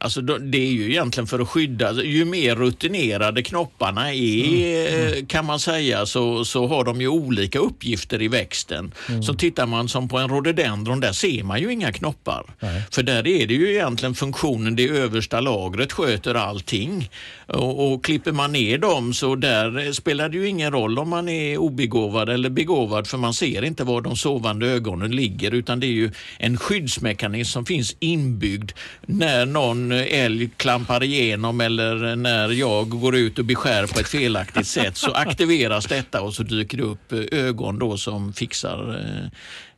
Alltså 0.00 0.20
det 0.20 0.58
är 0.58 0.72
ju 0.72 0.90
egentligen 0.90 1.26
för 1.26 1.38
att 1.38 1.48
skydda, 1.48 1.92
ju 2.02 2.24
mer 2.24 2.56
rutinerade 2.56 3.42
knopparna 3.42 4.12
är 4.12 4.28
Mm. 4.48 5.18
eh, 5.18 5.26
kan 5.26 5.44
man 5.44 5.60
säga 5.60 6.06
så, 6.06 6.44
så 6.44 6.66
har 6.66 6.84
de 6.84 7.00
ju 7.00 7.08
olika 7.08 7.58
uppgifter 7.58 8.22
i 8.22 8.28
växten. 8.28 8.92
Mm. 9.08 9.22
Så 9.22 9.34
tittar 9.34 9.66
man 9.66 9.88
som 9.88 10.08
på 10.08 10.18
en 10.18 10.28
rhododendron, 10.28 11.00
där 11.00 11.12
ser 11.12 11.42
man 11.42 11.60
ju 11.60 11.72
inga 11.72 11.92
knoppar. 11.92 12.44
För 12.90 13.02
där 13.02 13.26
är 13.26 13.46
det 13.46 13.54
ju 13.54 13.72
egentligen 13.72 14.14
funktionen, 14.14 14.76
det 14.76 14.88
översta 14.88 15.40
lagret 15.40 15.92
sköter 15.92 16.34
allting. 16.34 17.10
Och, 17.46 17.92
och 17.92 18.04
klipper 18.04 18.32
man 18.32 18.52
ner 18.52 18.78
dem 18.78 19.14
så 19.14 19.34
där 19.34 19.92
spelar 19.92 20.28
det 20.28 20.36
ju 20.38 20.48
ingen 20.48 20.72
roll 20.72 20.98
om 20.98 21.08
man 21.08 21.28
är 21.28 21.58
obegåvad 21.58 22.28
eller 22.28 22.50
begåvad 22.50 23.06
för 23.06 23.18
man 23.18 23.34
ser 23.34 23.64
inte 23.64 23.84
var 23.84 24.00
de 24.00 24.16
sovande 24.16 24.66
ögonen 24.66 25.10
ligger 25.10 25.54
utan 25.54 25.80
det 25.80 25.86
är 25.86 25.92
ju 25.92 26.10
en 26.38 26.56
skyddsmekanism 26.56 27.52
som 27.52 27.66
finns 27.66 27.96
inbyggd 28.00 28.70
när 29.06 29.46
någon 29.46 29.87
älg 29.92 30.50
klampar 30.56 31.02
igenom 31.02 31.60
eller 31.60 32.16
när 32.16 32.48
jag 32.48 32.88
går 32.88 33.16
ut 33.16 33.38
och 33.38 33.44
beskär 33.44 33.86
på 33.86 34.00
ett 34.00 34.08
felaktigt 34.08 34.66
sätt 34.66 34.96
så 34.96 35.12
aktiveras 35.12 35.86
detta 35.86 36.22
och 36.22 36.34
så 36.34 36.42
dyker 36.42 36.76
det 36.76 36.84
upp 36.84 37.12
eh, 37.12 37.18
ögon 37.30 37.78
då 37.78 37.96
som 37.96 38.32
fixar 38.32 38.94
eh, 38.94 39.30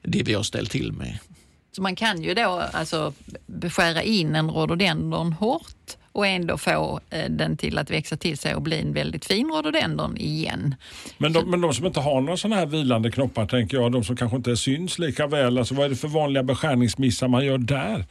det 0.03 0.23
vi 0.23 0.35
har 0.35 0.43
ställt 0.43 0.71
till 0.71 0.93
med. 0.93 1.19
Så 1.73 1.83
man 1.83 1.97
kan 1.97 2.23
ju 2.23 2.35
då 2.35 2.63
alltså 2.73 3.13
beskära 3.47 4.03
in 4.03 4.35
en 4.35 4.51
rhododendron 4.51 5.33
hårt 5.33 5.97
och 6.13 6.27
ändå 6.27 6.59
få 6.59 7.01
eh, 7.11 7.31
den 7.31 7.57
till 7.57 7.79
att 7.79 7.91
växa 7.91 8.17
till 8.17 8.39
sig 8.39 8.55
och 8.55 8.63
bli 8.63 8.81
en 8.81 8.93
väldigt 8.93 9.25
fin 9.25 9.51
rhododendron 9.51 10.17
igen. 10.17 10.75
Men 11.19 11.33
de, 11.33 11.51
men 11.51 11.61
de 11.61 11.75
som 11.75 11.87
inte 11.87 12.01
har 12.01 12.21
några 12.21 12.37
sådana 12.37 12.57
här 12.57 12.67
vilande 12.67 13.11
knoppar 13.11 13.47
tänker 13.47 13.77
jag, 13.77 13.93
de 13.93 14.05
som 14.05 14.17
kanske 14.17 14.37
inte 14.37 14.57
syns 14.57 14.99
lika 14.99 15.27
väl, 15.27 15.59
alltså 15.59 15.75
vad 15.75 15.85
är 15.85 15.89
det 15.89 15.97
för 15.97 16.09
vanliga 16.09 16.43
beskärningsmissar 16.43 17.29
man 17.29 17.47
gör 17.47 17.59
där? 17.59 18.05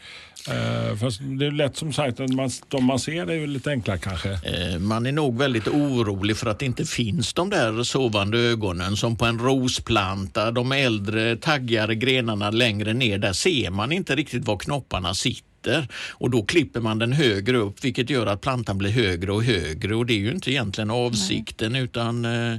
Uh, 0.50 0.98
fast 0.98 1.20
det 1.40 1.46
är 1.46 1.52
lätt 1.52 1.78
som 1.78 1.94
sagt, 1.94 2.20
att 2.20 2.30
man, 2.30 2.50
de 2.68 2.86
man 2.86 3.00
ser 3.00 3.30
är 3.30 3.34
ju 3.34 3.48
lite 3.48 3.70
enklare 3.70 3.98
kanske. 3.98 4.30
Eh, 4.32 4.80
Man 4.80 5.06
är 5.06 5.12
nog 5.12 5.38
väldigt 5.38 5.68
orolig 5.68 6.38
för 6.38 6.50
att 6.50 6.60
det 6.60 6.66
inte 6.66 6.86
finns 6.86 7.34
de 7.34 7.50
där 7.50 7.84
sovande 7.84 8.38
ögonen 8.40 8.98
som 8.98 9.16
på 9.16 9.26
en 9.26 9.40
rosplanta. 9.40 10.52
De 10.52 10.72
äldre 10.72 11.36
taggigare 11.36 11.96
grenarna 11.96 12.50
längre 12.52 12.94
ner, 12.94 13.18
där 13.18 13.34
ser 13.34 13.70
man 13.72 13.92
inte 13.92 14.16
riktigt 14.16 14.46
var 14.46 14.58
knopparna 14.58 15.14
sitter. 15.14 15.49
Och 16.10 16.30
då 16.30 16.44
klipper 16.44 16.80
man 16.80 17.00
den 17.00 17.14
högre 17.14 17.58
upp 17.58 17.84
vilket 17.84 18.10
gör 18.10 18.26
att 18.26 18.42
plantan 18.42 18.78
blir 18.78 18.90
högre 18.92 19.32
och 19.32 19.44
högre 19.44 19.96
och 19.96 20.06
det 20.06 20.14
är 20.14 20.18
ju 20.18 20.32
inte 20.32 20.52
egentligen 20.52 20.90
avsikten 20.92 21.76
utan 21.76 22.26
eh, 22.26 22.58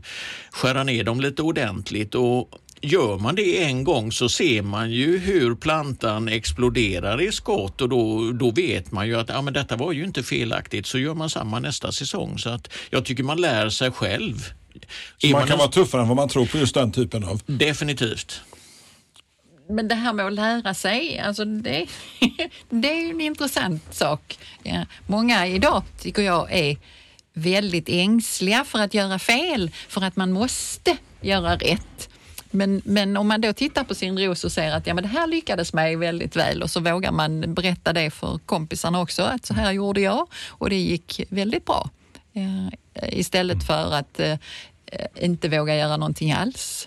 skära 0.51 0.85
ner 0.85 1.05
dem 1.05 1.21
lite 1.21 1.43
ordentligt. 1.43 2.15
Och 2.15 2.49
Gör 2.83 3.19
man 3.19 3.35
det 3.35 3.63
en 3.65 3.85
gång 3.85 4.13
så 4.13 4.29
ser 4.29 4.63
man 4.63 4.91
ju 4.91 5.19
hur 5.19 5.55
plantan 5.55 6.29
exploderar 6.29 7.21
i 7.23 7.33
skott 7.33 7.81
och 7.81 7.89
då, 7.89 8.33
då 8.33 8.51
vet 8.51 8.93
man 8.93 9.07
ju 9.09 9.17
att 9.17 9.29
ja, 9.29 9.43
men 9.43 9.55
detta 9.55 9.77
var 9.77 9.93
ju 9.93 10.05
inte 10.05 10.23
felaktigt. 10.23 10.87
Så 10.87 10.99
gör 10.99 11.15
man 11.15 11.31
samma 11.31 11.59
nästa 11.61 11.93
säsong. 11.93 12.39
Så 12.39 12.49
att 12.51 12.69
jag 12.91 13.05
tycker 13.05 13.23
man 13.23 13.41
lär 13.41 13.69
sig 13.71 13.91
själv. 13.91 14.37
Så 15.19 15.27
Är 15.27 15.33
man 15.33 15.43
kan 15.43 15.53
en- 15.53 15.59
vara 15.59 15.69
tuffare 15.69 16.03
än 16.03 16.09
vad 16.09 16.17
man 16.17 16.29
tror 16.29 16.47
på 16.47 16.59
just 16.59 16.75
den 16.75 16.93
typen 16.93 17.25
av... 17.25 17.41
Definitivt. 17.47 18.41
Men 19.71 19.89
det 19.89 19.95
här 19.95 20.13
med 20.13 20.27
att 20.27 20.33
lära 20.33 20.75
sig, 20.75 21.19
alltså 21.19 21.45
det, 21.45 21.87
det 22.69 22.91
är 22.91 23.01
ju 23.05 23.11
en 23.11 23.21
intressant 23.21 23.95
sak. 23.95 24.39
Ja, 24.63 24.85
många 25.07 25.47
idag 25.47 25.83
tycker 26.01 26.23
jag 26.23 26.53
är 26.53 26.77
väldigt 27.33 27.89
ängsliga 27.89 28.65
för 28.65 28.79
att 28.79 28.95
göra 28.95 29.19
fel, 29.19 29.71
för 29.89 30.05
att 30.05 30.17
man 30.17 30.33
måste 30.33 30.97
göra 31.21 31.57
rätt. 31.57 32.09
Men, 32.51 32.83
men 32.85 33.17
om 33.17 33.29
man 33.29 33.41
då 33.41 33.53
tittar 33.53 33.85
på 33.85 33.95
sin 33.95 34.19
ros 34.19 34.45
och 34.45 34.53
ser 34.53 34.73
att 34.73 34.87
ja, 34.87 34.95
men 34.95 35.05
det 35.05 35.09
här 35.09 35.27
lyckades 35.27 35.73
mig 35.73 35.97
väldigt 35.97 36.37
väl 36.37 36.63
och 36.63 36.71
så 36.71 36.81
vågar 36.81 37.13
man 37.13 37.55
berätta 37.55 37.93
det 37.93 38.11
för 38.11 38.39
kompisarna 38.39 39.01
också, 39.01 39.23
att 39.23 39.47
så 39.47 39.55
här 39.55 39.73
gjorde 39.73 40.01
jag 40.01 40.27
och 40.49 40.71
det 40.71 40.77
gick 40.77 41.21
väldigt 41.29 41.65
bra. 41.67 41.91
Ja, 42.33 42.71
istället 43.09 43.67
för 43.67 43.95
att 43.95 44.21
eh, 44.21 44.37
inte 45.15 45.49
våga 45.49 45.77
göra 45.77 45.97
någonting 45.97 46.33
alls. 46.33 46.87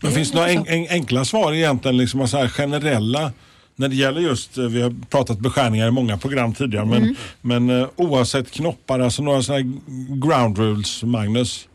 Men 0.00 0.12
finns 0.12 0.30
det 0.30 0.36
några 0.36 0.50
en, 0.50 0.66
en, 0.66 0.86
enkla 0.90 1.24
svar 1.24 1.52
egentligen, 1.52 1.96
liksom 1.96 2.28
så 2.28 2.36
här 2.36 2.48
generella 2.48 3.32
när 3.76 3.88
det 3.88 3.96
gäller 3.96 4.20
just, 4.20 4.58
eh, 4.58 4.64
vi 4.64 4.82
har 4.82 4.94
pratat 5.10 5.38
beskärningar 5.38 5.88
i 5.88 5.90
många 5.90 6.18
program 6.18 6.54
tidigare, 6.54 6.84
men, 6.84 7.16
men 7.40 7.70
eh, 7.80 7.88
oavsett 7.96 8.50
knoppar, 8.50 9.00
alltså 9.00 9.22
några 9.22 9.42
sådana 9.42 9.72
ground 10.08 10.58
rules, 10.58 11.02
Magnus? 11.02 11.68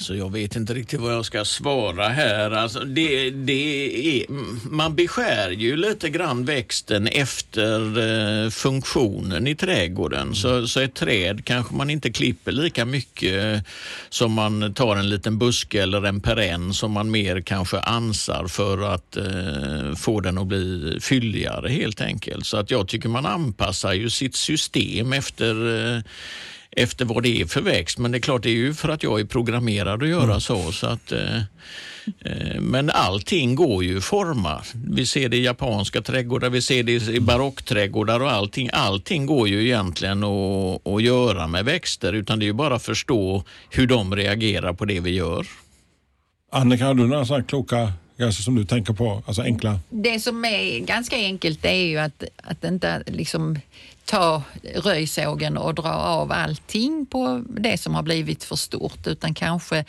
Så 0.00 0.14
jag 0.14 0.32
vet 0.32 0.56
inte 0.56 0.74
riktigt 0.74 1.00
vad 1.00 1.14
jag 1.14 1.24
ska 1.24 1.44
svara 1.44 2.08
här. 2.08 2.50
Alltså 2.50 2.80
det, 2.80 3.30
det 3.30 4.22
är, 4.22 4.26
man 4.70 4.94
beskär 4.94 5.50
ju 5.50 5.76
lite 5.76 6.10
grann 6.10 6.44
växten 6.44 7.06
efter 7.06 7.98
eh, 7.98 8.50
funktionen 8.50 9.46
i 9.46 9.54
trädgården. 9.54 10.34
Så, 10.34 10.68
så 10.68 10.80
ett 10.80 10.94
träd 10.94 11.44
kanske 11.44 11.74
man 11.74 11.90
inte 11.90 12.12
klipper 12.12 12.52
lika 12.52 12.84
mycket 12.84 13.64
som 14.08 14.32
man 14.32 14.74
tar 14.74 14.96
en 14.96 15.08
liten 15.08 15.38
buske 15.38 15.82
eller 15.82 16.02
en 16.02 16.20
perenn 16.20 16.74
som 16.74 16.92
man 16.92 17.10
mer 17.10 17.40
kanske 17.40 17.80
ansar 17.80 18.46
för 18.46 18.94
att 18.94 19.16
eh, 19.16 19.94
få 19.96 20.20
den 20.20 20.38
att 20.38 20.46
bli 20.46 20.98
fylligare 21.00 21.68
helt 21.68 22.00
enkelt. 22.00 22.46
Så 22.46 22.56
att 22.56 22.70
jag 22.70 22.88
tycker 22.88 23.08
man 23.08 23.26
anpassar 23.26 23.92
ju 23.92 24.10
sitt 24.10 24.34
system 24.34 25.12
efter 25.12 25.86
eh, 25.96 26.02
efter 26.82 27.04
vad 27.04 27.22
det 27.22 27.40
är 27.40 27.46
för 27.46 27.60
växt. 27.60 27.98
Men 27.98 28.12
det 28.12 28.18
är 28.18 28.20
klart, 28.20 28.42
det 28.42 28.50
är 28.50 28.54
ju 28.54 28.74
för 28.74 28.88
att 28.88 29.02
jag 29.02 29.20
är 29.20 29.24
programmerad 29.24 30.02
att 30.02 30.08
göra 30.08 30.40
så. 30.40 30.72
så 30.72 30.86
att, 30.86 31.12
eh, 31.12 31.36
eh, 32.24 32.60
men 32.60 32.90
allting 32.90 33.54
går 33.54 33.84
ju 33.84 33.98
att 33.98 34.04
forma. 34.04 34.62
Vi 34.88 35.06
ser 35.06 35.28
det 35.28 35.36
i 35.36 35.44
japanska 35.44 36.02
trädgårdar, 36.02 36.50
vi 36.50 36.62
ser 36.62 36.82
det 36.82 37.08
i 37.08 37.20
barockträdgårdar 37.20 38.20
och 38.20 38.32
allting. 38.32 38.70
Allting 38.72 39.26
går 39.26 39.48
ju 39.48 39.64
egentligen 39.64 40.24
att, 40.24 40.86
att 40.86 41.02
göra 41.02 41.46
med 41.46 41.64
växter 41.64 42.12
utan 42.12 42.38
det 42.38 42.44
är 42.44 42.46
ju 42.46 42.52
bara 42.52 42.74
att 42.74 42.82
förstå 42.82 43.44
hur 43.70 43.86
de 43.86 44.16
reagerar 44.16 44.72
på 44.72 44.84
det 44.84 45.00
vi 45.00 45.10
gör. 45.10 45.46
Annika, 46.52 46.86
har 46.86 46.94
du 46.94 47.06
några 47.06 47.26
sådana 47.26 47.44
kloka 47.44 47.92
grejer 48.16 48.32
som 48.32 48.54
du 48.54 48.64
tänker 48.64 48.92
på? 48.92 49.22
Alltså 49.26 49.42
enkla? 49.42 49.80
Det 49.90 50.20
som 50.20 50.44
är 50.44 50.78
ganska 50.78 51.16
enkelt 51.16 51.62
det 51.62 51.68
är 51.68 51.86
ju 51.86 51.98
att, 51.98 52.24
att 52.36 52.64
inte 52.64 53.02
liksom 53.06 53.58
ta 54.08 54.42
röjsågen 54.74 55.56
och 55.56 55.74
dra 55.74 55.92
av 55.92 56.32
allting 56.32 57.06
på 57.06 57.42
det 57.48 57.78
som 57.78 57.94
har 57.94 58.02
blivit 58.02 58.44
för 58.44 58.56
stort 58.56 59.06
utan 59.06 59.34
kanske 59.34 59.84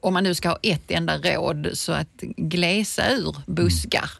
om 0.00 0.14
man 0.14 0.24
nu 0.24 0.34
ska 0.34 0.48
ha 0.48 0.58
ett 0.62 0.90
enda 0.90 1.18
råd 1.18 1.70
så 1.72 1.92
att 1.92 2.20
glesa 2.36 3.10
ur 3.10 3.36
buskar 3.46 4.10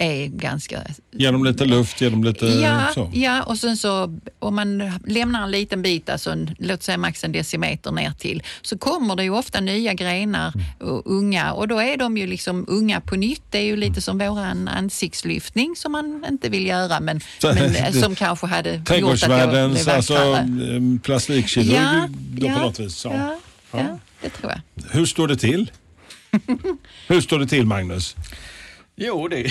är 0.00 0.26
ganska... 0.26 0.82
Ge 1.12 1.30
dem 1.30 1.44
lite 1.44 1.64
luft, 1.64 2.00
ge 2.00 2.08
dem 2.08 2.24
lite 2.24 2.46
Ja, 2.46 2.86
så. 2.94 3.10
ja, 3.14 3.42
och 3.42 3.58
sen 3.58 3.76
så 3.76 4.18
om 4.38 4.54
man 4.54 4.92
lämnar 5.06 5.42
en 5.42 5.50
liten 5.50 5.82
bit, 5.82 6.08
alltså 6.08 6.30
en, 6.30 6.50
låt 6.58 6.82
säga 6.82 6.98
max 6.98 7.24
en 7.24 7.32
decimeter 7.32 7.90
ner 7.92 8.10
till, 8.12 8.42
så 8.62 8.78
kommer 8.78 9.16
det 9.16 9.22
ju 9.22 9.30
ofta 9.30 9.60
nya 9.60 9.94
grenar 9.94 10.52
och 10.80 11.02
unga 11.04 11.52
och 11.52 11.68
då 11.68 11.78
är 11.80 11.96
de 11.96 12.16
ju 12.16 12.26
liksom 12.26 12.64
unga 12.68 13.00
på 13.00 13.16
nytt. 13.16 13.42
Det 13.50 13.58
är 13.58 13.62
ju 13.62 13.76
lite 13.76 14.00
som 14.00 14.18
våran 14.18 14.68
ansiktslyftning 14.68 15.76
som 15.76 15.92
man 15.92 16.24
inte 16.30 16.48
vill 16.48 16.66
göra 16.66 17.00
men, 17.00 17.20
Så- 17.38 17.54
men 17.54 17.76
eh, 17.76 17.92
som 18.02 18.14
kanske 18.14 18.46
hade 18.46 18.70
gjort 18.98 19.12
att 19.22 19.22
jag 19.30 19.48
blev 19.50 19.88
alltså, 19.88 20.14
eh, 20.14 21.00
plastikkirurg 21.02 21.74
Ja, 21.74 22.08
då 22.10 22.46
på 22.46 22.52
ja, 22.52 22.58
något 22.58 22.80
vis. 22.80 23.04
Ja. 23.04 23.12
Ja, 23.72 23.78
ja, 23.78 23.98
det 24.22 24.28
tror 24.30 24.52
jag. 24.52 24.60
Hur 24.90 25.06
står 25.06 25.28
det 25.28 25.36
till? 25.36 25.70
Hur 27.08 27.20
står 27.20 27.38
det 27.38 27.46
till 27.46 27.66
Magnus? 27.66 28.16
Jo, 29.02 29.28
det... 29.28 29.46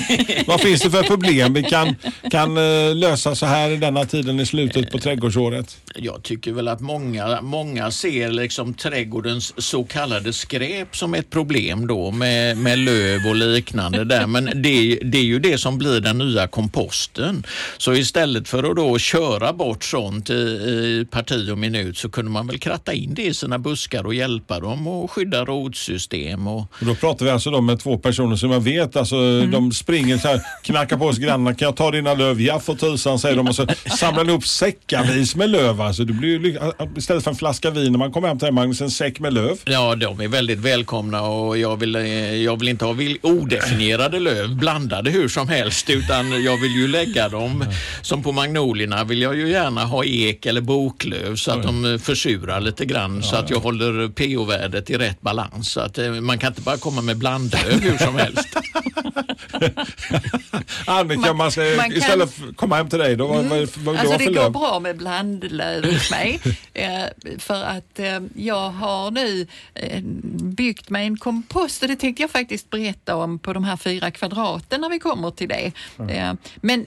Vad 0.46 0.60
finns 0.60 0.82
det 0.82 0.90
för 0.90 1.02
problem 1.02 1.54
vi 1.54 1.62
kan, 1.62 1.96
kan 2.30 2.56
eh, 2.56 2.94
lösa 2.94 3.34
så 3.34 3.46
här 3.46 3.70
i 3.70 3.76
denna 3.76 4.04
tiden 4.04 4.40
i 4.40 4.46
slutet 4.46 4.90
på 4.90 4.98
trädgårdsåret? 4.98 5.76
Jag 5.94 6.22
tycker 6.22 6.52
väl 6.52 6.68
att 6.68 6.80
många, 6.80 7.40
många 7.42 7.90
ser 7.90 8.30
liksom 8.30 8.74
trädgårdens 8.74 9.54
så 9.56 9.84
kallade 9.84 10.32
skräp 10.32 10.96
som 10.96 11.14
ett 11.14 11.30
problem 11.30 11.86
då 11.86 12.10
med, 12.10 12.56
med 12.56 12.78
löv 12.78 13.26
och 13.26 13.34
liknande 13.34 14.04
där. 14.04 14.26
Men 14.26 14.44
det, 14.44 14.98
det 15.02 15.18
är 15.18 15.24
ju 15.24 15.38
det 15.38 15.58
som 15.58 15.78
blir 15.78 16.00
den 16.00 16.18
nya 16.18 16.46
komposten. 16.46 17.46
Så 17.78 17.94
istället 17.94 18.48
för 18.48 18.70
att 18.70 18.76
då 18.76 18.98
köra 18.98 19.52
bort 19.52 19.84
sånt 19.84 20.30
i, 20.30 20.34
i 20.34 21.06
parti 21.10 21.50
och 21.50 21.58
minut 21.58 21.98
så 21.98 22.10
kunde 22.10 22.30
man 22.30 22.46
väl 22.46 22.58
kratta 22.58 22.92
in 22.92 23.14
det 23.14 23.22
i 23.22 23.34
sina 23.34 23.58
buskar 23.58 24.06
och 24.06 24.14
hjälpa 24.14 24.60
dem 24.60 24.88
och 24.88 25.10
skydda 25.10 25.44
rotsystem. 25.44 26.46
Och... 26.46 26.60
Och 26.60 26.86
då 26.86 26.94
pratar 26.94 27.24
vi 27.24 27.30
alltså 27.30 27.50
då 27.50 27.60
med 27.60 27.80
två 27.80 27.98
personer 27.98 28.36
som 28.36 28.50
jag 28.50 28.60
vet, 28.60 28.93
alltså 28.96 29.46
de 29.46 29.72
springer 29.72 30.18
så 30.18 30.28
här, 30.28 30.40
knackar 30.62 30.96
på 30.96 31.04
oss 31.04 31.18
grannarna, 31.18 31.54
kan 31.54 31.66
jag 31.66 31.76
ta 31.76 31.90
dina 31.90 32.14
löv? 32.14 32.40
Ja 32.40 32.60
för 32.60 32.74
tusan 32.74 33.18
säger 33.18 33.36
de 33.36 33.48
och 33.48 33.54
så 33.54 33.66
samlar 33.98 34.24
de 34.24 34.32
upp 34.32 34.46
säckavis 34.46 35.36
med 35.36 35.50
löv. 35.50 35.80
Alltså, 35.80 36.04
det 36.04 36.12
blir 36.12 36.58
istället 36.96 37.24
för 37.24 37.30
en 37.30 37.36
flaska 37.36 37.70
vin 37.70 37.92
när 37.92 37.98
man 37.98 38.12
kommer 38.12 38.28
hem 38.28 38.38
till 38.38 38.46
dig 38.46 38.52
Magnus, 38.52 38.80
en 38.80 38.90
säck 38.90 39.20
med 39.20 39.32
löv. 39.32 39.58
Ja, 39.64 39.94
de 39.94 40.20
är 40.20 40.28
väldigt 40.28 40.58
välkomna 40.58 41.22
och 41.22 41.58
jag 41.58 41.76
vill, 41.76 41.96
eh, 41.96 42.34
jag 42.34 42.58
vill 42.58 42.68
inte 42.68 42.84
ha 42.84 42.96
odefinierade 43.22 44.20
löv 44.20 44.56
blandade 44.56 45.10
hur 45.10 45.28
som 45.28 45.48
helst 45.48 45.90
utan 45.90 46.44
jag 46.44 46.56
vill 46.56 46.72
ju 46.72 46.88
lägga 46.88 47.28
dem 47.28 47.64
som 48.02 48.22
på 48.22 48.32
magnolierna 48.32 49.04
vill 49.04 49.22
jag 49.22 49.36
ju 49.36 49.50
gärna 49.50 49.84
ha 49.84 50.04
ek 50.04 50.46
eller 50.46 50.60
boklöv 50.60 51.36
så 51.36 51.50
att 51.50 51.62
de 51.62 51.84
eh, 51.84 51.98
försurar 51.98 52.60
lite 52.60 52.84
grann 52.84 53.22
så 53.22 53.36
att 53.36 53.50
jag 53.50 53.60
håller 53.60 54.08
pH-värdet 54.08 54.90
i 54.90 54.96
rätt 54.98 55.20
balans. 55.20 55.70
Så 55.70 55.80
att 55.80 55.98
eh, 55.98 56.10
man 56.10 56.38
kan 56.38 56.48
inte 56.48 56.62
bara 56.62 56.76
komma 56.76 57.02
med 57.02 57.16
blandlöv 57.16 57.80
hur 57.80 57.98
som 57.98 58.16
helst. 58.16 58.48
Annika, 60.86 61.32
man, 61.32 61.52
ska, 61.52 61.60
man 61.60 61.90
kan- 61.90 61.92
istället 61.92 62.28
att 62.28 62.56
komma 62.56 62.76
hem 62.76 62.88
till 62.88 62.98
dig 62.98 63.16
då, 63.16 63.26
vad, 63.26 63.44
vad, 63.44 63.68
vad 63.76 63.96
Alltså 63.96 64.18
det 64.18 64.24
går 64.24 64.32
löv? 64.32 64.52
bra 64.52 64.80
med 64.80 64.96
blandlöv 64.96 65.92
hos 65.92 66.10
mig. 66.10 66.40
eh, 66.74 67.04
för 67.38 67.62
att 67.62 67.98
eh, 67.98 68.20
jag 68.34 68.70
har 68.70 69.10
nu 69.10 69.46
eh, 69.74 70.00
byggt 70.42 70.90
mig 70.90 71.06
en 71.06 71.16
kompost 71.16 71.82
och 71.82 71.88
det 71.88 71.96
tänkte 71.96 72.22
jag 72.22 72.30
faktiskt 72.30 72.70
berätta 72.70 73.16
om 73.16 73.38
på 73.38 73.52
de 73.52 73.64
här 73.64 73.76
fyra 73.76 74.10
kvadraten 74.10 74.80
när 74.80 74.88
vi 74.88 74.98
kommer 74.98 75.30
till 75.30 75.48
det. 75.48 75.72
Eh, 76.10 76.32
men 76.56 76.86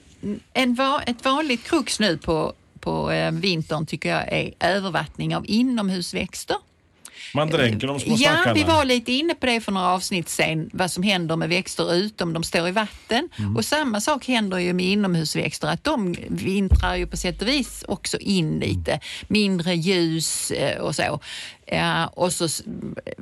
en 0.52 0.78
ett 1.06 1.24
vanligt 1.24 1.64
krux 1.64 2.00
nu 2.00 2.18
på, 2.18 2.52
på 2.80 3.12
vintern 3.32 3.86
tycker 3.86 4.10
jag 4.10 4.32
är 4.32 4.52
övervattning 4.60 5.36
av 5.36 5.44
inomhusväxter. 5.46 6.56
Man 7.34 7.48
dränker 7.48 7.86
de 7.86 8.00
små 8.00 8.16
Ja, 8.18 8.32
stackarna. 8.32 8.54
vi 8.54 8.64
var 8.64 8.84
lite 8.84 9.12
inne 9.12 9.34
på 9.34 9.46
det 9.46 9.60
för 9.60 9.72
några 9.72 9.88
avsnitt 9.88 10.28
sen, 10.28 10.70
vad 10.72 10.90
som 10.90 11.02
händer 11.02 11.36
med 11.36 11.48
växter 11.48 11.94
ut 11.94 12.20
om 12.20 12.32
de 12.32 12.42
står 12.44 12.68
i 12.68 12.70
vatten. 12.70 13.28
Mm. 13.38 13.56
Och 13.56 13.64
samma 13.64 14.00
sak 14.00 14.26
händer 14.26 14.58
ju 14.58 14.72
med 14.72 14.86
inomhusväxter, 14.86 15.68
att 15.68 15.84
de 15.84 16.16
vintrar 16.28 16.96
ju 16.96 17.06
på 17.06 17.16
sätt 17.16 17.42
och 17.42 17.48
vis 17.48 17.84
också 17.88 18.18
in 18.18 18.58
lite. 18.58 19.00
Mindre 19.28 19.74
ljus 19.74 20.50
eh, 20.50 20.78
och 20.80 20.96
så. 20.96 21.20
Ja, 21.66 22.06
och 22.06 22.32
så 22.32 22.48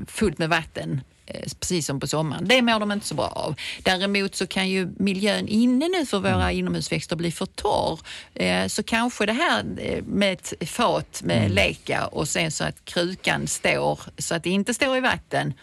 fullt 0.07 0.39
med 0.39 0.49
vatten. 0.49 1.01
Eh, 1.27 1.41
Precis 1.61 1.87
som 1.87 2.01
på 2.01 2.07
sommaren. 2.07 2.45
Det 2.49 2.63
mår 2.63 2.81
de 2.81 2.93
inte 2.93 3.07
så 3.07 3.15
bra 3.15 3.27
av. 3.27 3.55
Däremot 3.83 4.35
så 4.35 4.47
kan 4.47 4.69
ju 4.69 4.89
miljön 4.99 5.49
inne 5.49 5.89
nu 5.89 6.07
för 6.07 6.19
våra 6.19 6.53
inomhusväxter 6.53 7.17
bli 7.17 7.31
för 7.33 7.47
torr. 7.47 8.01
Eh, 8.35 8.67
Så 8.69 8.83
kanske 8.83 9.27
det 9.27 9.33
här 9.33 9.65
eh, 9.79 10.03
med 10.05 10.33
ett 10.33 10.69
fat 10.69 11.23
med 11.25 11.51
leka 11.51 12.07
och 12.07 12.29
sen 12.29 12.51
så 12.51 12.65
att 12.65 12.85
krukan 12.85 13.47
står 13.47 14.01
så 14.19 14.35
att 14.35 14.43
det 14.43 14.51
inte 14.51 14.75
står 14.75 14.97
i 14.97 15.01
vatten 15.01 15.55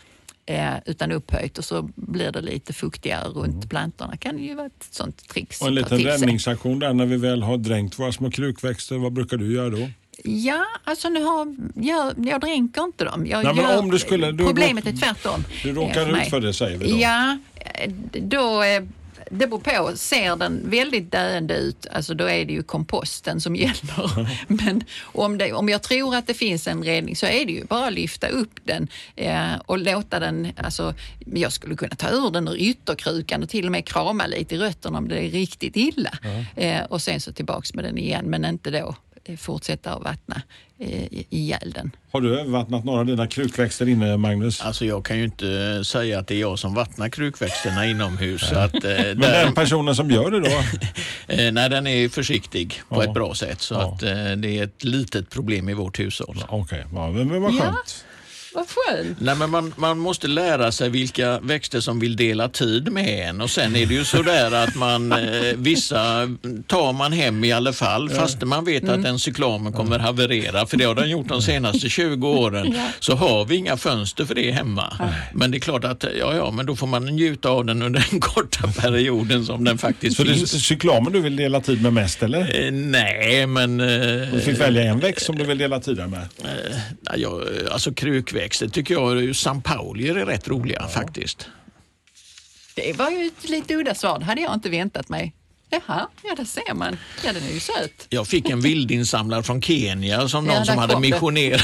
utan 0.85 1.11
upphöjt 1.11 1.57
och 1.57 1.65
så 1.65 1.89
blir 1.95 2.31
det 2.31 2.41
lite 2.41 2.73
fuktigare 2.73 3.27
runt 3.27 3.69
plantorna. 3.69 4.17
kan 4.17 4.37
ju 4.39 4.55
vara 4.55 4.65
ett 4.67 4.87
sånt 4.91 5.27
trix 5.29 5.61
Och 5.61 5.67
en 5.67 5.75
liten 5.75 5.99
räddningsaktion 5.99 6.79
där 6.79 6.93
när 6.93 7.05
vi 7.05 7.17
väl 7.17 7.43
har 7.43 7.57
dränkt 7.57 7.99
våra 7.99 8.11
små 8.11 8.31
krukväxter. 8.31 8.97
Vad 8.97 9.13
brukar 9.13 9.37
du 9.37 9.53
göra 9.53 9.69
då? 9.69 9.89
Ja, 10.23 10.65
alltså 10.83 11.09
nu 11.09 11.23
har, 11.23 11.55
jag, 11.75 12.13
jag 12.27 12.41
dränker 12.41 12.83
inte 12.83 13.03
dem. 13.05 13.27
Jag 13.27 13.43
Nej, 13.43 13.55
gör- 13.57 13.79
om 13.79 13.91
du 13.91 13.99
skulle- 13.99 14.31
du 14.31 14.45
problemet 14.45 14.85
råk- 14.85 14.93
är 14.93 14.97
tvärtom. 14.97 15.43
Du 15.63 15.69
eh, 15.69 15.75
råkar 15.75 16.11
mig. 16.11 16.21
ut 16.23 16.29
för 16.29 16.39
det 16.39 16.53
säger 16.53 16.77
vi 16.77 16.91
då. 16.91 16.97
Ja, 16.97 17.37
eh, 17.55 17.91
då... 18.21 18.63
eh, 18.63 18.83
Det 19.31 19.47
beror 19.47 19.59
på. 19.59 19.97
Ser 19.97 20.35
den 20.35 20.61
väldigt 20.69 21.11
döende 21.11 21.53
ut, 21.57 21.87
alltså 21.91 22.13
då 22.13 22.25
är 22.29 22.45
det 22.45 22.53
ju 22.53 22.63
komposten 22.63 23.41
som 23.41 23.55
gäller. 23.63 24.29
Men 24.47 24.83
om, 25.03 25.37
det, 25.37 25.53
om 25.53 25.69
jag 25.69 25.81
tror 25.81 26.15
att 26.15 26.27
det 26.27 26.33
finns 26.33 26.67
en 26.67 26.83
räddning 26.83 27.15
så 27.15 27.25
är 27.25 27.45
det 27.45 27.51
ju 27.51 27.65
bara 27.65 27.87
att 27.87 27.93
lyfta 27.93 28.27
upp 28.27 28.59
den 28.63 28.87
eh, 29.15 29.53
och 29.65 29.77
låta 29.79 30.19
den, 30.19 30.47
alltså 30.57 30.93
jag 31.35 31.53
skulle 31.53 31.75
kunna 31.75 31.95
ta 31.95 32.09
ur 32.09 32.31
den 32.31 32.47
ur 32.47 32.55
ytterkrukan 32.57 33.43
och 33.43 33.49
till 33.49 33.65
och 33.65 33.71
med 33.71 33.85
krama 33.85 34.27
lite 34.27 34.55
i 34.55 34.57
rötterna 34.57 34.97
om 34.97 35.07
det 35.07 35.17
är 35.25 35.29
riktigt 35.31 35.75
illa. 35.75 36.11
Eh, 36.55 36.83
och 36.83 37.01
sen 37.01 37.19
så 37.19 37.33
tillbaks 37.33 37.73
med 37.73 37.83
den 37.85 37.97
igen, 37.97 38.25
men 38.25 38.45
inte 38.45 38.71
då 38.71 38.77
eh, 38.77 39.12
fortsätta 39.37 39.93
att 39.93 40.03
vattna 40.03 40.41
eh, 40.79 41.07
ihjäl 41.29 41.71
den. 41.75 41.91
Har 42.11 42.21
du 42.21 42.39
övervattnat 42.39 42.85
några 42.85 42.99
av 42.99 43.05
dina 43.05 43.27
krukväxter 43.27 43.89
inne 43.89 44.17
Magnus? 44.17 44.61
Alltså 44.61 44.85
jag 44.85 45.05
kan 45.05 45.17
ju 45.17 45.23
inte 45.23 45.81
säga 45.85 46.19
att 46.19 46.27
det 46.27 46.35
är 46.35 46.39
jag 46.39 46.59
som 46.59 46.73
vattnar 46.73 47.09
krukväxterna 47.09 47.85
inomhus. 47.89 48.49
Så 48.49 48.55
att, 48.55 48.73
eh, 48.73 48.81
Men 48.83 49.19
där, 49.19 49.45
den 49.45 49.53
personen 49.53 49.95
som 49.95 50.11
gör 50.11 50.31
det 50.31 50.39
då? 50.39 50.47
eh, 51.33 51.51
nej, 51.51 51.69
den 51.69 51.87
är 51.87 52.09
försiktig 52.09 52.81
på 52.89 52.95
Ja. 52.95 53.03
ett 53.03 53.13
bra 53.13 53.35
sätt. 53.35 53.61
Så 53.61 53.73
Ja. 53.75 53.93
att, 53.95 54.03
eh, 54.03 54.11
det 54.37 54.59
är 54.59 54.63
ett 54.63 54.83
litet 54.83 55.29
problem 55.29 55.69
i 55.69 55.73
vårt 55.73 55.99
hushåll. 55.99 56.43
Okej, 56.49 56.85
ja, 56.93 57.11
men, 57.11 57.41
vad 57.41 57.53
Ja. 57.53 57.59
skönt. 57.61 58.05
Vad 58.55 58.65
skönt! 58.69 59.17
Nej, 59.21 59.35
men 59.35 59.49
man, 59.49 59.73
man 59.77 59.99
måste 59.99 60.27
lära 60.27 60.71
sig 60.71 60.89
vilka 60.89 61.39
växter 61.39 61.79
som 61.79 61.99
vill 61.99 62.15
dela 62.15 62.49
tid 62.49 62.91
med 62.91 63.29
en. 63.29 63.41
Och 63.41 63.49
sen 63.49 63.75
är 63.75 63.85
det 63.85 63.93
ju 63.93 64.03
sådär 64.05 64.51
att 64.51 64.75
man, 64.75 65.11
eh, 65.11 65.19
vissa 65.55 66.29
tar 66.67 66.93
man 66.93 67.13
hem 67.13 67.43
i 67.43 67.51
alla 67.51 67.73
fall 67.73 68.09
fast 68.09 68.41
man 68.41 68.65
vet 68.65 68.89
att 68.89 69.03
den 69.03 69.19
cyklamen 69.19 69.73
kommer 69.73 69.99
haverera. 69.99 70.65
För 70.65 70.77
det 70.77 70.83
har 70.83 70.95
den 70.95 71.09
gjort 71.09 71.27
de 71.29 71.41
senaste 71.41 71.89
20 71.89 72.27
åren. 72.29 72.75
Så 72.99 73.15
har 73.15 73.45
vi 73.45 73.55
inga 73.55 73.77
fönster 73.77 74.25
för 74.25 74.35
det 74.35 74.51
hemma. 74.51 74.93
Men 75.33 75.51
det 75.51 75.57
är 75.57 75.59
klart 75.59 75.83
att 75.83 76.03
ja, 76.19 76.35
ja, 76.35 76.51
men 76.51 76.65
då 76.65 76.75
får 76.75 76.87
man 76.87 77.05
njuta 77.05 77.49
av 77.49 77.65
den 77.65 77.81
under 77.81 78.05
den 78.11 78.19
korta 78.21 78.67
perioden 78.81 79.45
som 79.45 79.63
den 79.63 79.77
faktiskt 79.77 80.17
Så 80.17 80.23
det 80.23 80.31
är 80.31 80.35
finns. 80.35 80.63
cyklamen 80.65 81.13
du 81.13 81.19
vill 81.21 81.35
dela 81.35 81.61
tid 81.61 81.81
med 81.81 81.93
mest 81.93 82.23
eller? 82.23 82.65
Eh, 82.65 82.71
nej, 82.71 83.47
men... 83.47 83.79
eh, 83.79 83.87
Du 84.33 84.39
fick 84.45 84.59
välja 84.59 84.83
en 84.83 84.99
växt 84.99 85.25
som 85.25 85.35
du 85.37 85.43
vill 85.43 85.57
dela 85.57 85.79
tiden 85.79 86.09
med. 86.09 86.27
nej, 87.09 87.21
jag, 87.21 87.41
alltså 87.71 87.93
krukväxter 88.43 88.67
tycker 88.67 88.93
jag, 88.93 89.35
San 89.35 89.61
Paulier 89.61 90.15
är 90.15 90.25
rätt 90.25 90.47
roliga 90.47 90.87
faktiskt. 90.87 91.49
Det 92.75 92.97
var 92.97 93.09
ju 93.09 93.27
ett 93.27 93.49
lite 93.49 93.75
udda 93.75 93.95
svar. 93.95 94.19
Det 94.19 94.25
hade 94.25 94.41
jag 94.41 94.53
inte 94.53 94.69
väntat 94.69 95.09
mig. 95.09 95.33
Jaha, 95.73 96.07
ja 96.23 96.35
där 96.37 96.45
ser 96.45 96.73
man. 96.73 96.97
Ja, 97.25 97.33
den 97.33 97.43
är 97.43 97.53
ju 97.53 97.59
söt. 97.59 98.07
Jag 98.09 98.27
fick 98.27 98.49
en 98.49 98.61
vildinsamlare 98.61 99.43
från 99.43 99.61
Kenya 99.61 100.27
som 100.27 100.45
Ja, 100.45 100.53
någon 100.55 100.65
som 100.65 100.75
där 100.75 100.81
hade 100.81 100.99
missionerat. 100.99 101.61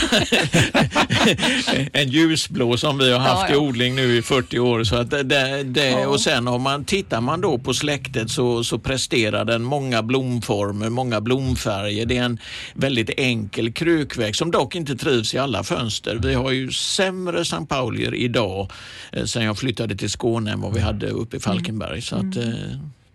en 1.94 2.10
ljusblå 2.10 2.78
som 2.78 2.98
vi 2.98 3.12
har 3.12 3.20
haft 3.20 3.42
Ja, 3.42 3.48
ja. 3.50 3.54
i 3.54 3.58
odling 3.58 3.96
nu 3.96 4.18
i 4.18 4.22
40 4.22 4.60
år. 4.60 4.84
Så 4.84 4.96
att 4.96 5.10
det, 5.10 5.24
det, 5.64 5.90
Ja. 5.90 6.08
Och 6.08 6.22
sen 6.22 6.48
om 6.48 6.62
man 6.62 6.86
tittar 6.86 7.22
man 7.22 7.42
då 7.42 7.58
på 7.58 7.74
släktet 7.74 8.30
så, 8.32 8.64
så 8.64 8.80
presterar 8.80 9.46
den 9.46 9.64
många 9.64 10.04
blomformer, 10.04 10.90
många 10.90 11.22
blomfärger. 11.22 12.06
Det 12.06 12.18
är 12.18 12.24
en 12.24 12.40
väldigt 12.74 13.10
enkel 13.18 13.72
krukväxt 13.74 14.40
som 14.40 14.52
dock 14.52 14.76
inte 14.76 14.96
trivs 14.96 15.34
i 15.34 15.38
alla 15.38 15.64
fönster. 15.64 16.16
Vi 16.16 16.34
har 16.34 16.52
ju 16.52 16.72
sämre 16.72 17.42
St. 17.42 17.66
Paulier 17.70 18.16
idag 18.16 18.72
eh, 19.12 19.24
sen 19.26 19.44
jag 19.44 19.58
flyttade 19.58 19.96
till 19.96 20.10
Skåne 20.10 20.52
än 20.52 20.62
vad 20.62 20.74
vi 20.74 20.80
hade 20.80 21.08
uppe 21.10 21.38
i 21.38 21.40
Falkenberg. 21.40 22.02
Så 22.02 22.16
att, 22.16 22.36
eh, 22.38 22.44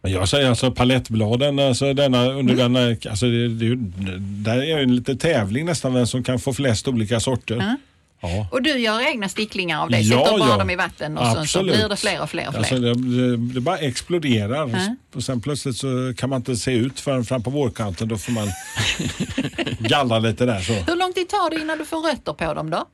Men 0.04 0.12
jag 0.12 0.28
säger 0.28 0.48
alltså 0.48 0.70
palettbladen, 0.70 1.58
alltså 1.58 1.94
denna, 1.94 2.24
under 2.28 2.54
Mm. 2.54 2.72
denna, 2.72 2.96
alltså 3.10 3.26
det, 3.26 3.48
det, 3.48 3.76
där 4.20 4.56
är 4.58 4.64
ju 4.64 4.82
en 4.82 4.96
liten 4.96 5.18
tävling 5.18 5.66
nästan 5.66 5.94
vem 5.94 6.06
som 6.06 6.22
kan 6.24 6.38
få 6.38 6.52
flest 6.54 6.88
olika 6.88 7.20
sorter. 7.20 7.56
Ja. 7.56 7.76
Ja. 8.20 8.48
Och 8.50 8.62
du 8.62 8.78
gör 8.78 9.08
egna 9.10 9.28
sticklingar 9.28 9.82
av 9.82 9.90
det? 9.90 10.00
Ja, 10.00 10.18
Sätter 10.24 10.38
bara 10.38 10.48
ja. 10.50 10.56
dem 10.56 10.70
i 10.70 10.76
vatten 10.76 11.18
och 11.18 11.24
sen 11.26 11.34
så 11.34 11.40
Absolut. 11.40 11.76
blir 11.76 11.88
det 11.88 11.96
fler 11.96 12.22
och 12.22 12.30
fler 12.30 12.46
och 12.48 12.52
fler? 12.52 12.58
Alltså 12.60 12.78
det, 12.78 12.94
det, 12.94 13.36
det 13.54 13.60
bara 13.60 13.78
exploderar 13.78 14.68
Ja. 14.68 14.96
och 15.14 15.22
sen 15.22 15.40
plötsligt 15.40 15.76
så 15.76 16.12
kan 16.16 16.30
man 16.30 16.36
inte 16.36 16.56
se 16.56 16.72
ut 16.72 17.00
förrän 17.00 17.24
fram 17.24 17.42
på 17.42 17.50
vårkanten. 17.50 18.08
Då 18.08 18.18
får 18.18 18.32
man 18.32 18.48
gallra 19.78 20.18
lite 20.18 20.46
där. 20.46 20.60
Så. 20.60 20.72
Hur 20.72 20.96
lång 20.96 21.12
tid 21.12 21.28
tar 21.28 21.50
det 21.50 21.60
innan 21.62 21.78
du 21.78 21.84
får 21.84 22.00
rötter 22.00 22.32
på 22.32 22.54
dem 22.54 22.70
då? 22.70 22.84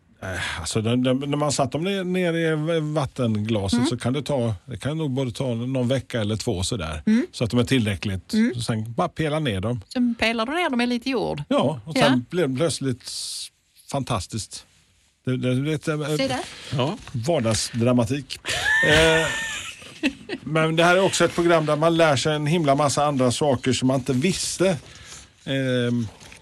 Alltså, 0.61 0.81
den, 0.83 1.03
den, 1.03 1.19
när 1.19 1.37
man 1.37 1.53
satt 1.53 1.73
dem 1.73 1.85
ner, 2.13 2.35
i 2.37 2.81
vattenglaset 2.81 3.77
Mm. 3.79 3.89
så 3.89 3.97
kan 3.97 4.13
det 4.13 4.23
ta, 4.23 4.55
det 4.65 4.77
kan 4.77 4.99
nog 4.99 5.11
både 5.11 5.31
ta 5.33 5.55
någon 5.55 5.89
vecka 5.89 6.21
eller 6.21 6.37
två 6.37 6.63
sådär. 6.63 7.03
Mm. 7.07 7.27
Så 7.33 7.45
att 7.45 7.51
de 7.51 7.61
är 7.61 7.65
tillräckligt. 7.65 8.35
Så 8.55 8.61
sen 8.61 8.93
bara 8.93 9.09
pela 9.09 9.39
ner 9.39 9.61
dem. 9.61 9.81
Sen 9.93 10.15
pelar 10.19 10.47
du 10.47 10.53
ner 10.55 10.71
dem 10.71 10.81
i 10.81 10.87
lite 10.87 11.11
jord? 11.11 11.43
Ja, 11.49 11.81
och 11.85 11.97
Ja. 11.97 12.03
sen 12.03 12.25
blev 12.31 12.51
det 12.51 12.57
plötsligt 12.57 13.11
fantastiskt. 13.91 14.67
Det, 15.25 15.37
det, 15.37 15.55
det, 15.65 15.71
det, 15.77 16.17
Se 16.17 16.29
där. 16.29 16.41
ja. 16.77 16.97
vardagsdramatik. 17.13 18.39
Eh, 18.89 19.27
men 20.41 20.77
det 20.77 20.85
här 20.85 20.97
är 20.97 21.01
också 21.05 21.25
ett 21.25 21.35
program 21.35 21.67
där 21.67 21.77
man 21.77 21.97
lär 21.97 22.17
sig 22.17 22.35
en 22.35 22.47
himla 22.47 22.75
massa 22.75 23.05
andra 23.05 23.33
saker 23.33 23.73
som 23.73 23.89
man 23.89 23.97
inte 24.01 24.13
visste. 24.13 24.69
Eh, 25.45 25.93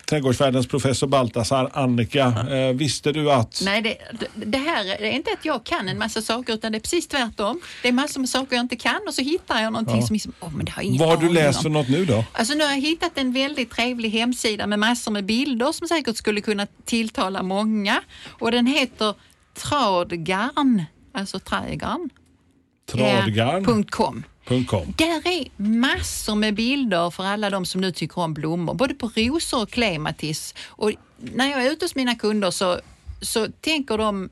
trädgårdsvärldens 0.08 0.66
professor 0.68 1.06
Baltasar, 1.06 1.70
Annika. 1.74 2.24
Eh, 2.50 2.74
visste 2.76 3.12
du 3.12 3.32
att... 3.32 3.60
Nej, 3.64 3.82
det, 3.82 3.96
det- 4.20 4.44
det 4.44 4.58
här 4.58 4.84
är 5.02 5.10
inte 5.10 5.30
att 5.38 5.44
jag 5.44 5.64
kan 5.64 5.88
en 5.88 5.98
massa 5.98 6.22
saker 6.22 6.52
utan 6.54 6.72
det 6.72 6.78
är 6.78 6.80
precis 6.80 7.08
tvärtom. 7.08 7.60
Det 7.82 7.88
är 7.88 7.92
massor 7.92 8.20
med 8.20 8.28
saker 8.28 8.56
jag 8.56 8.64
inte 8.64 8.76
kan 8.76 9.00
och 9.08 9.14
så 9.14 9.22
hittar 9.22 9.62
jag 9.62 9.72
någonting 9.72 10.00
Ja. 10.00 10.06
som 10.06 10.14
liksom, 10.14 10.32
åh 10.40 10.50
men 10.56 10.64
det 10.64 10.72
har 10.72 10.82
ingen 10.82 10.98
Vad 10.98 11.08
har 11.08 11.16
du 11.16 11.32
läst 11.34 11.62
för 11.62 11.68
något 11.70 11.88
nu 11.88 12.04
då? 12.04 12.24
Alltså 12.32 12.54
nu 12.54 12.64
har 12.64 12.70
jag 12.70 12.80
hittat 12.80 13.18
en 13.18 13.32
väldigt 13.32 13.70
trevlig 13.70 14.10
hemsida 14.10 14.66
med 14.66 14.78
massor 14.78 15.12
med 15.12 15.24
bilder 15.24 15.72
som 15.72 15.88
säkert 15.88 16.16
skulle 16.16 16.40
kunna 16.40 16.66
tilltala 16.84 17.42
många. 17.42 18.00
Och 18.28 18.50
den 18.50 18.66
heter 18.66 19.14
Tradgarn, 19.58 20.82
alltså 21.14 21.38
trägarn. 21.38 22.10
Tradgarn. 22.90 23.64
Eh, 23.80 23.84
.com. 23.90 24.24
.com. 24.48 24.94
Där 24.96 25.28
är 25.28 25.62
massor 25.62 26.34
med 26.34 26.54
bilder 26.54 27.10
för 27.10 27.24
alla 27.24 27.50
de 27.50 27.66
som 27.66 27.80
nu 27.80 27.92
tycker 27.92 28.18
om 28.18 28.34
blommor, 28.34 28.74
både 28.74 28.94
på 28.94 29.10
rosor 29.16 29.62
och 29.62 29.70
klematis. 29.70 30.54
Och 30.66 30.92
när 31.16 31.50
jag 31.50 31.66
är 31.66 31.70
ute 31.70 31.84
hos 31.84 31.94
mina 31.94 32.14
kunder 32.14 32.50
så, 32.50 32.80
så 33.20 33.48
tänker 33.60 33.98
de 33.98 34.30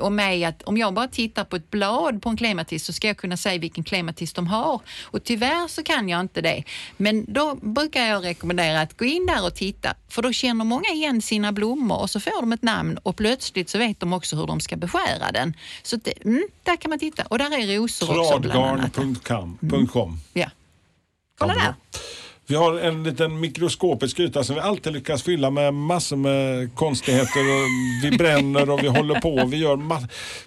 om 0.00 0.16
mig 0.16 0.44
att 0.44 0.62
om 0.62 0.76
jag 0.76 0.94
bara 0.94 1.08
tittar 1.08 1.44
på 1.44 1.56
ett 1.56 1.70
blad 1.70 2.22
på 2.22 2.28
en 2.28 2.36
klematis 2.36 2.84
så 2.84 2.92
ska 2.92 3.06
jag 3.06 3.16
kunna 3.16 3.36
säga 3.36 3.58
vilken 3.58 3.84
klematis 3.84 4.32
de 4.32 4.46
har. 4.46 4.80
Och 5.02 5.24
tyvärr 5.24 5.68
så 5.68 5.82
kan 5.82 6.08
jag 6.08 6.20
inte 6.20 6.40
det. 6.40 6.62
Men 6.96 7.24
då 7.32 7.54
brukar 7.54 8.06
jag 8.06 8.24
rekommendera 8.24 8.80
att 8.80 8.96
gå 8.96 9.04
in 9.04 9.26
där 9.26 9.46
och 9.46 9.54
titta, 9.54 9.94
för 10.08 10.22
då 10.22 10.32
känner 10.32 10.64
många 10.64 10.88
igen 10.88 11.22
sina 11.22 11.52
blommor 11.52 12.00
och 12.00 12.10
så 12.10 12.20
får 12.20 12.40
de 12.40 12.52
ett 12.52 12.62
namn 12.62 12.98
och 13.02 13.16
plötsligt 13.16 13.68
så 13.68 13.78
vet 13.78 14.00
de 14.00 14.12
också 14.12 14.36
hur 14.36 14.46
de 14.46 14.60
ska 14.60 14.76
beskära 14.76 15.32
den. 15.32 15.54
Så 15.82 15.96
det, 15.96 16.24
mm, 16.24 16.48
där 16.62 16.76
kan 16.76 16.88
man 16.88 16.98
titta. 16.98 17.22
Och 17.22 17.38
där 17.38 17.58
är 17.58 17.78
rosor 17.78 18.20
också 18.20 18.38
bland 18.38 18.64
annat. 18.64 18.94
Tradgarn.com. 18.94 20.20
Ja. 20.32 20.50
Kolla 21.38 21.54
där. 21.54 21.74
Vi 22.48 22.54
har 22.54 22.78
en 22.78 23.02
liten 23.04 23.40
mikroskopisk 23.40 24.20
yta 24.20 24.44
som 24.44 24.54
vi 24.54 24.60
alltid 24.60 24.92
lyckas 24.92 25.22
fylla 25.22 25.50
med 25.50 25.74
massor 25.74 26.16
med 26.16 26.74
konstigheter. 26.74 27.40
Och 27.40 27.66
vi 28.10 28.16
bränner 28.18 28.70
och 28.70 28.82
vi 28.82 28.88
håller 28.88 29.20
på. 29.20 29.46
Vi 29.46 29.56
gör 29.56 29.78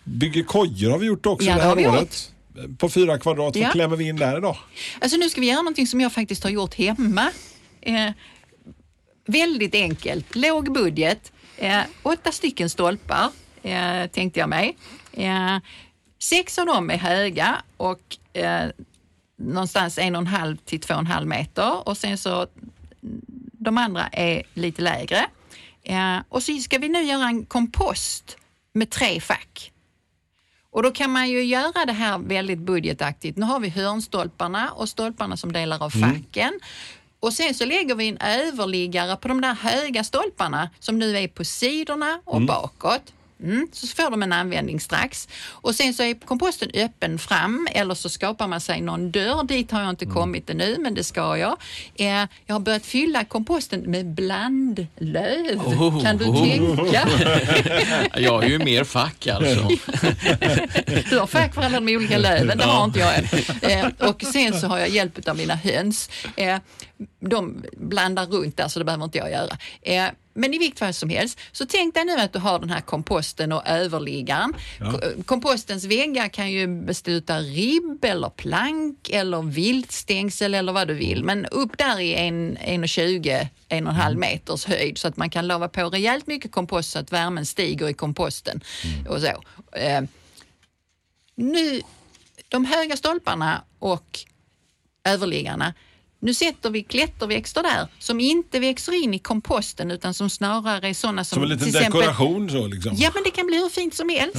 bygger 0.03 0.43
kojor 0.43 0.91
har 0.91 0.97
vi 0.97 1.05
gjort 1.05 1.25
också 1.25 1.47
Ja, 1.47 1.53
det 1.55 1.61
det 1.61 1.67
här 1.67 1.75
vi 1.75 1.87
året. 1.87 2.31
På 2.77 2.89
fyra 2.89 3.19
kvadrat. 3.19 3.55
Vad 3.55 3.63
Ja. 3.63 3.69
klämmer 3.71 3.95
vi 3.95 4.07
in 4.07 4.15
där 4.15 4.37
idag? 4.37 4.57
Alltså 5.01 5.17
nu 5.17 5.29
ska 5.29 5.41
vi 5.41 5.47
göra 5.47 5.57
någonting 5.61 5.87
som 5.87 6.01
jag 6.01 6.13
faktiskt 6.13 6.43
har 6.43 6.51
gjort 6.51 6.73
hemma. 6.75 7.31
Eh, 7.81 8.11
väldigt 9.25 9.75
enkelt, 9.75 10.35
låg 10.35 10.73
budget. 10.73 11.31
Eh, 11.57 11.79
åtta 12.03 12.31
stycken 12.31 12.69
stolpar 12.69 13.29
eh, 13.63 14.07
tänkte 14.11 14.39
jag 14.39 14.49
mig. 14.49 14.77
Eh, 15.13 15.57
sex 16.19 16.59
av 16.59 16.65
dem 16.65 16.89
är 16.89 16.97
höga 16.97 17.61
och 17.77 18.17
eh, 18.33 18.63
någonstans 19.39 19.97
en 19.97 20.15
och 20.15 20.21
en 20.21 20.27
halv 20.27 20.57
till 20.57 20.79
två 20.79 20.93
och 20.93 20.99
en 20.99 21.07
halv 21.07 21.27
meter 21.27 21.87
och 21.87 21.97
sen 21.97 22.17
så 22.17 22.47
de 23.51 23.77
andra 23.77 24.07
är 24.07 24.43
lite 24.53 24.81
lägre. 24.81 25.25
Och 26.29 26.43
så 26.43 26.57
ska 26.57 26.77
vi 26.77 26.89
nu 26.89 27.03
göra 27.03 27.25
en 27.25 27.45
kompost 27.45 28.37
med 28.73 28.89
tre 28.89 29.21
fack. 29.21 29.71
Och 30.71 30.83
då 30.83 30.91
kan 30.91 31.11
man 31.11 31.29
ju 31.29 31.43
göra 31.43 31.85
det 31.85 31.93
här 31.93 32.17
väldigt 32.17 32.59
budgetaktigt. 32.59 33.37
Nu 33.37 33.45
har 33.45 33.59
vi 33.59 33.69
hörnstolparna 33.69 34.71
och 34.71 34.89
stolparna 34.89 35.37
som 35.37 35.51
delar 35.53 35.83
av 35.83 35.89
facken. 35.89 36.59
Och 37.19 37.33
sen 37.33 37.53
så 37.53 37.65
lägger 37.65 37.95
vi 37.95 38.07
en 38.07 38.17
överliggare 38.17 39.15
på 39.15 39.27
de 39.27 39.41
där 39.41 39.53
höga 39.53 40.03
stolparna 40.03 40.69
som 40.79 40.99
nu 40.99 41.17
är 41.17 41.27
på 41.27 41.45
sidorna 41.45 42.21
och 42.25 42.41
bakåt. 42.41 43.13
Mm, 43.43 43.67
så 43.71 43.87
får 43.87 44.11
de 44.11 44.23
en 44.23 44.33
användning 44.33 44.79
strax. 44.79 45.27
Och 45.47 45.75
sen 45.75 45.93
så 45.93 46.03
är 46.03 46.13
komposten 46.13 46.69
öppen 46.73 47.19
fram 47.19 47.67
eller 47.71 47.95
så 47.95 48.09
skapar 48.09 48.47
man 48.47 48.61
sig 48.61 48.81
någon 48.81 49.11
dörr. 49.11 49.43
Dit 49.43 49.71
har 49.71 49.81
jag 49.81 49.89
inte 49.89 50.05
kommit 50.05 50.49
ännu, 50.49 50.77
men 50.79 50.93
det 50.93 51.03
ska 51.03 51.37
jag. 51.37 51.57
Eh, 51.95 52.25
jag 52.45 52.55
har 52.55 52.59
börjat 52.59 52.85
fylla 52.85 53.25
komposten 53.25 53.81
med 53.81 54.05
blandlöv. 54.05 55.59
Oh, 55.65 56.03
kan 56.03 56.17
du 56.17 56.25
oh. 56.25 56.43
tänka? 56.43 57.07
Jag 58.19 58.31
har 58.31 58.43
ju 58.43 58.59
mer 58.59 58.83
fack 58.83 59.27
alltså. 59.27 59.69
Du 61.09 61.19
har 61.19 61.27
fack 61.27 61.53
för 61.53 61.61
alla 61.61 61.79
de 61.79 61.95
olika 61.95 62.17
löven, 62.17 62.57
det 62.57 62.63
har 62.63 62.85
inte 62.85 62.99
jag 62.99 63.17
än. 63.17 63.25
Eh, 63.61 64.09
och 64.09 64.23
sen 64.23 64.59
så 64.59 64.67
har 64.67 64.79
jag 64.79 64.89
hjälp 64.89 65.27
av 65.27 65.37
mina 65.37 65.55
höns. 65.55 66.09
Eh, 66.35 66.57
de 67.19 67.63
blandar 67.77 68.25
runt 68.25 68.57
där 68.57 68.67
så 68.67 68.79
det 68.79 68.85
behöver 68.85 69.03
inte 69.03 69.17
jag 69.17 69.31
göra. 69.31 69.57
Eh, 70.39 70.41
men 70.41 70.53
i 70.53 70.57
vilket 70.57 70.79
fall 70.79 70.93
som 70.93 71.09
helst, 71.09 71.39
så 71.51 71.65
tänk 71.65 71.93
dig 71.93 72.05
nu 72.05 72.15
att 72.19 72.33
du 72.33 72.39
har 72.39 72.59
den 72.59 72.69
här 72.69 72.81
komposten 72.81 73.51
och 73.51 73.67
överliggaren. 73.67 74.53
Ko- 74.79 75.23
Kompostens 75.25 75.83
väggar 75.85 76.27
kan 76.27 76.51
ju 76.51 76.67
av 77.29 77.41
ribb 77.41 78.05
eller 78.05 78.29
plank 78.29 79.09
eller 79.09 79.41
viltstängsel 79.41 80.53
eller 80.53 80.73
vad 80.73 80.87
du 80.87 80.93
vill. 80.93 81.23
Men 81.23 81.45
upp 81.45 81.77
där 81.77 81.99
i 81.99 82.13
en, 82.15 82.57
1,20, 82.57 83.47
1,5 83.69 84.15
meters 84.15 84.65
höjd 84.65 84.97
så 84.97 85.07
att 85.07 85.17
man 85.17 85.29
kan 85.29 85.47
lava 85.47 85.67
på 85.69 85.89
rejält 85.89 86.27
mycket 86.27 86.51
kompost 86.51 86.91
så 86.91 86.99
att 86.99 87.11
värmen 87.13 87.45
stiger 87.45 87.89
i 87.89 87.93
komposten. 87.93 88.61
Och 89.09 89.21
så. 89.21 89.43
Eh, 89.77 90.01
nu, 91.35 91.81
de 92.49 92.65
höga 92.65 92.97
stolparna 92.97 93.63
och 93.79 94.19
överliggarna, 95.03 95.73
nu 96.21 96.33
sätter 96.33 96.69
vi 96.69 96.83
klätterväxter 96.83 97.63
där 97.63 97.87
som 97.99 98.19
inte 98.19 98.59
växer 98.59 99.03
in 99.03 99.13
i 99.13 99.19
komposten 99.19 99.91
utan 99.91 100.13
som 100.13 100.29
snarare 100.29 100.87
är 100.89 100.93
sådana 100.93 101.23
som... 101.23 101.35
Som 101.35 101.43
en 101.43 101.49
liten 101.49 101.67
till 101.67 101.75
exempel- 101.75 101.99
dekoration 102.01 102.49
så 102.49 102.67
liksom. 102.67 102.95
Ja, 102.97 103.11
men 103.13 103.23
det 103.23 103.31
kan 103.31 103.47
bli 103.47 103.57
hur 103.57 103.69
fint 103.69 103.95
som 103.95 104.09
helst. 104.09 104.35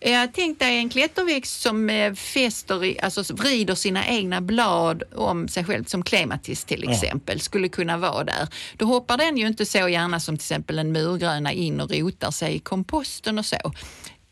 Eh, 0.00 0.22
tänk 0.34 0.58
dig 0.58 0.76
en 0.78 0.88
klätterväxt 0.88 1.60
som 1.60 1.90
eh, 1.90 2.14
fäster 2.14 2.84
i, 2.84 3.00
alltså 3.00 3.34
vrider 3.34 3.74
sina 3.74 4.06
egna 4.06 4.40
blad 4.40 5.02
om 5.14 5.48
sig 5.48 5.64
själv, 5.64 5.84
som 5.84 6.02
klematis 6.02 6.64
till 6.64 6.84
Ja. 6.86 6.92
exempel, 6.92 7.40
skulle 7.40 7.68
kunna 7.68 7.96
vara 7.96 8.24
där. 8.24 8.48
Då 8.76 8.86
hoppar 8.86 9.16
den 9.16 9.36
ju 9.36 9.46
inte 9.46 9.66
så 9.66 9.88
gärna 9.88 10.20
som 10.20 10.36
till 10.36 10.42
exempel 10.44 10.78
en 10.78 10.92
murgröna 10.92 11.52
in 11.52 11.80
och 11.80 11.90
rotar 11.90 12.30
sig 12.30 12.54
i 12.54 12.58
komposten 12.58 13.38
och 13.38 13.46
så. 13.46 13.72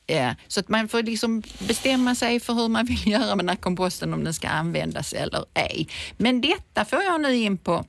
Eh, 0.06 0.32
Så 0.48 0.60
att 0.60 0.68
man 0.68 0.88
får 0.88 1.02
liksom 1.02 1.42
bestämma 1.58 2.14
sig 2.14 2.40
för 2.40 2.52
hur 2.54 2.68
man 2.68 2.86
vill 2.86 3.08
göra 3.12 3.36
med 3.36 3.38
den 3.44 3.48
här 3.48 3.56
komposten, 3.56 4.14
om 4.14 4.24
den 4.24 4.34
ska 4.34 4.48
användas 4.48 5.12
eller 5.12 5.44
ej. 5.54 5.88
Men 6.16 6.40
detta 6.40 6.84
får 6.84 7.02
jag 7.02 7.20
nu 7.20 7.36
in 7.36 7.58
på 7.58 7.84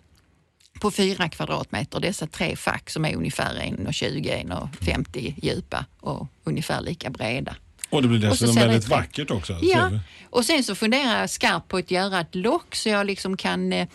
på 0.82 0.92
fyra 0.92 1.30
kvadratmeter, 1.30 2.00
dessa 2.00 2.28
tre 2.28 2.56
fack 2.56 2.90
som 2.90 3.06
är 3.06 3.16
ungefär 3.16 3.56
1,20, 3.56 4.44
1,50 4.82 5.34
djupa 5.46 5.86
och 6.00 6.28
ungefär 6.44 6.82
lika 6.82 7.10
breda. 7.10 7.56
Och 7.90 8.02
det 8.02 8.08
blir 8.08 8.20
dessutom 8.20 8.56
det 8.56 8.62
väldigt 8.68 8.88
vackert 8.90 9.32
också. 9.32 9.60
Ja, 9.62 9.90
Så- 9.90 10.00
och 10.30 10.46
sen 10.46 10.64
så 10.64 10.76
funderar 10.76 11.20
jag 11.20 11.30
skarpt 11.30 11.68
på 11.68 11.78
att 11.78 11.92
göra 11.92 12.20
ett 12.22 12.36
lock 12.36 12.76
så 12.76 12.90
jag 12.90 13.06
liksom 13.08 13.38
kan 13.38 13.74
eh, 13.74 13.88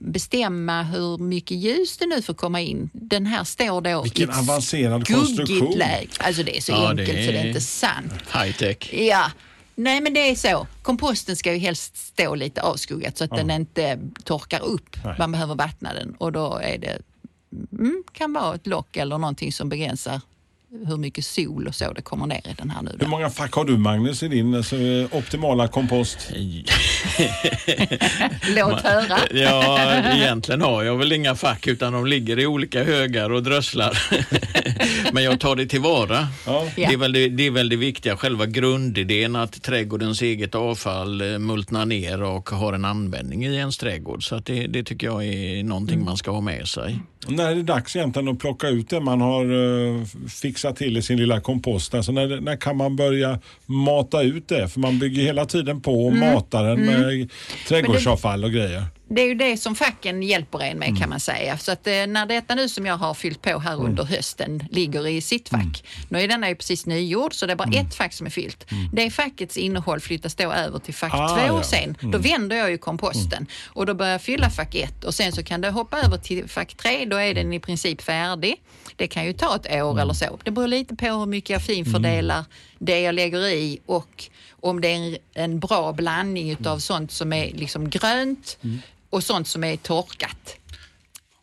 bestämma 0.00 0.82
hur 0.82 1.18
mycket 1.18 1.56
ljus 1.56 1.96
det 1.96 2.06
nu 2.06 2.22
får 2.22 2.34
komma 2.34 2.60
in. 2.60 2.90
Den 2.92 3.26
här 3.26 3.44
står 3.44 3.80
då 3.80 4.02
Vilken 4.02 4.28
i 4.28 4.32
ett 4.32 4.38
avancerad 4.38 5.06
skuggigt 5.06 5.26
konstruktion. 5.36 5.78
läge. 5.78 6.08
Alltså 6.18 6.42
det 6.42 6.56
är 6.56 6.60
så 6.60 6.72
Ja, 6.72 6.90
enkelt 6.90 7.08
det 7.08 7.26
så 7.26 7.32
det 7.32 7.38
är 7.38 7.44
är- 7.44 7.48
inte 7.48 7.60
sant. 7.60 8.12
High 8.34 8.52
tech. 8.56 8.94
Ja, 8.94 9.30
nej 9.74 10.00
men 10.00 10.14
det 10.14 10.30
är 10.30 10.34
så. 10.34 10.66
Komposten 10.82 11.36
ska 11.36 11.52
ju 11.52 11.58
helst 11.58 11.96
stå 11.96 12.34
lite 12.34 12.62
avskuggat 12.62 13.18
så 13.18 13.24
att 13.24 13.30
den 13.30 13.50
inte 13.50 13.98
torkar 14.24 14.60
upp. 14.62 14.96
Nej. 15.04 15.14
Man 15.18 15.32
behöver 15.32 15.54
vattna 15.54 15.94
den 15.94 16.14
och 16.18 16.32
då 16.32 16.60
är 16.62 16.78
det, 16.78 16.98
mm, 17.72 18.04
kan 18.12 18.32
vara 18.32 18.54
ett 18.54 18.66
lock 18.66 18.96
eller 18.96 19.18
någonting 19.18 19.52
som 19.52 19.68
begränsar 19.68 20.20
hur 20.72 20.96
mycket 20.96 21.24
sol 21.24 21.66
och 21.66 21.74
så 21.74 21.92
det 21.92 22.02
kommer 22.02 22.26
ner 22.26 22.48
i 22.48 22.54
den 22.58 22.70
här 22.70 22.82
nu. 22.82 22.96
Hur 23.00 23.06
många 23.06 23.30
fack 23.30 23.52
har 23.52 23.64
du 23.64 23.76
Magnus 23.76 24.22
i 24.22 24.28
din 24.28 24.54
alltså, 24.54 24.76
optimala 25.10 25.68
kompost? 25.68 26.30
Låt 28.56 28.80
höra. 28.80 29.18
Ja, 29.34 29.90
egentligen 30.14 30.60
har 30.60 30.82
jag 30.82 30.96
väl 30.96 31.12
inga 31.12 31.34
fack 31.34 31.66
utan 31.66 31.92
de 31.92 32.06
ligger 32.06 32.38
i 32.38 32.46
olika 32.46 32.84
högar 32.84 33.30
och 33.30 33.42
drösslar. 33.42 33.98
Men 35.12 35.24
jag 35.24 35.40
tar 35.40 35.56
det 35.56 35.66
tillvara. 35.66 36.28
Ja. 36.46 36.66
Det, 36.76 36.84
är 36.84 36.96
väl 36.96 37.12
det, 37.12 37.28
det 37.28 37.46
är 37.46 37.50
väl 37.50 37.68
det 37.68 37.76
viktiga, 37.76 38.16
själva 38.16 38.46
grundidén 38.46 39.36
att 39.36 39.62
trädgårdens 39.62 40.22
eget 40.22 40.54
avfall 40.54 41.20
eh, 41.20 41.38
multnar 41.38 41.86
ner 41.86 42.22
och 42.22 42.50
har 42.50 42.72
en 42.72 42.84
användning 42.84 43.44
i 43.44 43.56
ens 43.56 43.78
trädgård. 43.78 44.28
Så 44.28 44.34
att 44.34 44.46
det, 44.46 44.66
det 44.66 44.82
tycker 44.82 45.06
jag 45.06 45.24
är 45.24 45.64
någonting 45.64 46.04
man 46.04 46.16
ska 46.16 46.30
ha 46.30 46.40
med 46.40 46.68
sig. 46.68 47.00
När 47.28 47.50
är 47.50 47.54
det 47.54 47.62
dags 47.62 47.96
egentligen 47.96 48.28
att 48.28 48.38
plocka 48.38 48.68
ut 48.68 48.90
det 48.90 49.00
man 49.00 49.20
har 49.20 49.44
eh, 49.44 50.04
fixat 50.60 50.76
till 50.76 50.96
i 50.96 51.02
sin 51.02 51.16
lilla 51.18 51.40
kompost? 51.40 51.94
Alltså 51.94 52.12
när, 52.12 52.40
när 52.40 52.56
kan 52.56 52.76
man 52.76 52.96
börja 52.96 53.38
mata 53.66 54.22
ut 54.22 54.48
det? 54.48 54.68
För 54.68 54.80
man 54.80 54.98
bygger 54.98 55.22
hela 55.22 55.46
tiden 55.46 55.80
på 55.80 56.06
och 56.06 56.12
Mm. 56.12 56.34
matar 56.34 56.64
den 56.64 56.80
med 56.80 57.30
trädgårdsavfall 57.68 58.44
och 58.44 58.50
grejer. 58.52 58.84
Det 59.12 59.20
är 59.22 59.26
ju 59.26 59.34
det 59.34 59.56
som 59.56 59.74
facken 59.74 60.22
hjälper 60.22 60.62
en 60.62 60.78
med 60.78 60.98
kan 60.98 61.08
man 61.08 61.20
säga. 61.20 61.58
Så 61.58 61.72
att 61.72 61.86
eh, 61.86 62.06
när 62.06 62.26
detta 62.26 62.54
nu 62.54 62.68
som 62.68 62.86
jag 62.86 62.96
har 62.96 63.14
fyllt 63.14 63.42
på 63.42 63.58
här 63.58 63.80
under 63.84 64.04
hösten 64.04 64.64
ligger 64.70 65.06
i 65.06 65.20
sitt 65.20 65.48
fack. 65.48 65.84
Nu 66.08 66.20
är 66.20 66.28
denna 66.28 66.48
ju 66.48 66.54
precis 66.54 66.86
nygjord 66.86 67.34
så 67.34 67.46
det 67.46 67.52
är 67.52 67.56
bara 67.56 67.70
ett 67.72 67.94
fack 67.94 68.12
som 68.12 68.26
är 68.26 68.30
fyllt. 68.30 68.66
Det 68.92 69.10
fackets 69.10 69.56
innehåll 69.56 70.00
flyttas 70.00 70.34
då 70.34 70.52
över 70.52 70.78
till 70.78 70.94
fack 70.94 71.14
Ah, 71.14 71.28
två 71.28 71.46
ja. 71.46 71.62
sen. 71.62 71.96
Då 72.00 72.18
vänder 72.18 72.56
jag 72.56 72.70
ju 72.70 72.78
komposten 72.78 73.46
och 73.66 73.86
då 73.86 73.94
börjar 73.94 74.12
jag 74.12 74.22
fylla 74.22 74.50
fack 74.50 74.74
ett 74.74 75.04
och 75.04 75.14
sen 75.14 75.32
så 75.32 75.42
kan 75.42 75.60
det 75.60 75.70
hoppa 75.70 75.98
över 76.00 76.16
till 76.18 76.48
fack 76.48 76.74
tre. 76.74 77.04
Då 77.04 77.16
är 77.16 77.34
den 77.34 77.52
i 77.52 77.60
princip 77.60 78.02
färdig. 78.02 78.54
Det 78.96 79.06
kan 79.06 79.24
ju 79.26 79.32
ta 79.32 79.56
ett 79.56 79.82
år 79.82 80.00
eller 80.00 80.14
så. 80.14 80.38
Det 80.44 80.50
beror 80.50 80.68
lite 80.68 80.96
på 80.96 81.06
hur 81.06 81.26
mycket 81.26 81.50
jag 81.50 81.62
finfördelar 81.62 82.44
det 82.78 83.00
jag 83.00 83.14
lägger 83.14 83.46
i 83.48 83.78
och 83.86 84.24
om 84.60 84.80
det 84.80 84.88
är 84.88 84.94
en, 84.96 85.16
en 85.34 85.60
bra 85.60 85.92
blandning 85.92 86.50
utav 86.50 86.78
sånt 86.78 87.12
som 87.12 87.32
är 87.32 87.50
liksom 87.54 87.90
grönt 87.90 88.58
och 89.10 89.24
sånt 89.24 89.48
som 89.48 89.64
är 89.64 89.76
torkat. 89.76 90.56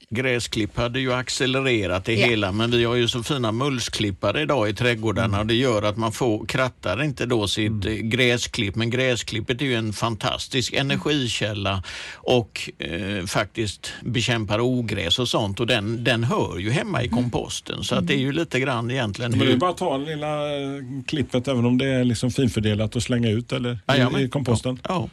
Gräsklipp 0.09 0.77
hade 0.77 0.99
ju 0.99 1.13
accelererat 1.13 2.05
det 2.05 2.13
Ja. 2.13 2.27
hela 2.27 2.51
men 2.51 2.71
vi 2.71 2.83
har 2.83 2.95
ju 2.95 3.07
så 3.07 3.23
fina 3.23 3.51
mulsklippare 3.51 4.41
idag 4.41 4.69
i 4.69 4.73
trädgårdarna 4.73 5.39
och 5.39 5.45
det 5.45 5.53
gör 5.53 5.83
att 5.83 5.97
man 5.97 6.11
får, 6.11 6.45
krattar 6.45 7.03
inte 7.03 7.25
då 7.25 7.47
sitt 7.47 7.85
eh, 7.85 7.91
gräsklipp 7.93 8.75
men 8.75 8.89
gräsklippet 8.89 9.61
är 9.61 9.65
ju 9.65 9.75
en 9.75 9.93
fantastisk 9.93 10.73
energikälla 10.73 11.83
och 12.15 12.69
eh, 12.79 13.25
faktiskt 13.25 13.93
bekämpar 14.03 14.59
ogräs 14.61 15.19
och 15.19 15.27
sånt 15.27 15.59
och 15.59 15.67
den, 15.67 16.03
den 16.03 16.23
hör 16.23 16.57
ju 16.57 16.71
hemma 16.71 17.03
i 17.03 17.09
komposten 17.09 17.83
så 17.83 17.95
att 17.95 18.07
det 18.07 18.13
är 18.13 18.19
ju 18.19 18.31
lite 18.31 18.59
grann 18.59 18.91
egentligen 18.91 19.31
Men 19.31 19.39
det 19.47 19.53
är 19.53 19.57
bara 19.57 19.69
att 19.69 19.77
ta 19.77 19.97
det 19.97 20.05
lilla 20.05 20.55
eh, 20.57 20.81
klippet 21.07 21.47
även 21.47 21.65
om 21.65 21.77
det 21.77 21.87
är 21.87 22.03
liksom 22.03 22.31
finfördelat 22.31 22.95
och 22.95 23.03
slänga 23.03 23.29
ut 23.29 23.51
eller 23.51 23.79
i, 24.19 24.23
i 24.23 24.29
komposten. 24.29 24.79
Ja. 24.87 24.93
Ja, 24.93 25.09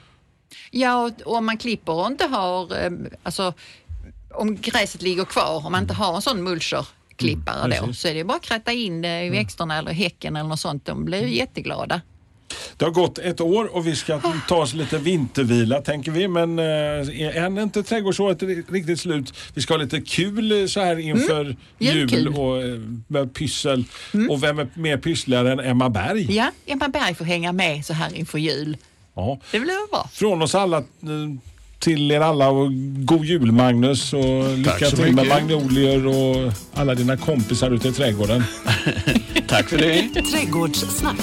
och 1.25 1.37
om 1.37 1.47
man 1.47 1.59
klipper 1.59 1.93
och 1.93 2.07
inte 2.07 2.25
har, 2.25 2.85
eh, 2.85 2.91
alltså 3.23 3.53
om 4.35 4.57
gräset 4.57 5.03
ligger 5.03 5.25
kvar, 5.25 5.67
om 5.67 5.73
man 5.73 5.83
inte 5.83 5.95
har 5.95 6.15
en 6.17 6.23
sån 6.23 6.43
mulcherklippare 6.45 7.65
Mm, 7.65 7.87
då, 7.87 7.93
så 7.93 8.09
är 8.09 8.15
det 8.15 8.25
bara 8.25 8.37
att 8.37 8.43
kratta 8.43 8.73
in 8.73 9.03
det 9.03 9.23
i 9.25 9.31
växterna 9.31 9.79
eller 9.79 9.93
häcken 9.93 10.37
eller 10.37 10.49
något 10.49 10.61
sånt. 10.61 10.85
De 10.87 11.05
blir 11.05 11.23
ju 11.27 11.35
jätteglada. 11.37 12.01
Det 12.77 12.85
har 12.85 12.93
gått 12.93 13.19
ett 13.19 13.41
år 13.41 13.77
och 13.77 13.87
vi 13.87 13.97
ska 13.97 14.21
ta 14.49 14.57
oss 14.57 14.75
lite 14.75 14.99
vintervila 14.99 15.81
tänker 15.81 16.11
vi. 16.11 16.29
Men 16.29 16.59
eh, 16.59 17.37
än 17.45 17.59
är 17.59 17.63
inte 17.63 17.83
trädgårdsåret 17.83 18.43
ri- 18.43 18.65
riktigt 18.73 19.01
slut. 19.01 19.35
Vi 19.55 19.63
ska 19.63 19.75
ha 19.75 19.79
lite 19.79 20.01
kul 20.01 20.53
eh, 20.63 20.67
så 20.67 20.81
här 20.81 20.99
inför 20.99 21.45
jul 21.79 21.97
Jättekul. 22.01 22.29
och 22.29 22.63
eh, 22.63 22.81
med 23.09 23.35
pyssel. 23.35 23.85
Och 24.31 24.43
vem 24.43 24.59
är 24.59 24.69
mer 24.75 24.97
pysslare 24.97 25.53
än 25.53 25.61
Emma 25.61 25.91
Berg? 25.91 26.35
Ja, 26.37 26.51
Emma 26.67 26.89
Berg 26.89 27.15
får 27.15 27.25
hänga 27.25 27.53
med 27.53 27.87
så 27.87 27.93
här 27.93 28.15
inför 28.15 28.39
jul. 28.39 28.77
Ja. 29.15 29.39
Det 29.53 29.61
blir 29.61 29.73
väl 29.81 29.89
bra. 29.91 30.09
Från 30.13 30.43
oss 30.43 30.55
alla 30.55 30.77
eh, 30.79 30.85
till 31.79 32.11
er 32.11 32.21
alla 32.21 32.49
och 32.49 32.71
god 33.07 33.25
jul 33.25 33.53
Magnus 33.53 34.13
och 34.13 34.59
lycka 34.59 34.91
så 34.91 34.97
till 34.97 35.05
med 35.05 35.15
mycket. 35.15 35.29
magnolier 35.29 36.07
och 36.07 36.53
alla 36.75 36.95
dina 36.95 37.17
kompisar 37.17 37.71
ute 37.71 37.89
i 37.89 37.93
trädgården. 37.93 38.45
Tack 39.49 39.69
för 39.69 39.79
det. 39.79 40.09
Trädgårdssnack. 40.23 41.21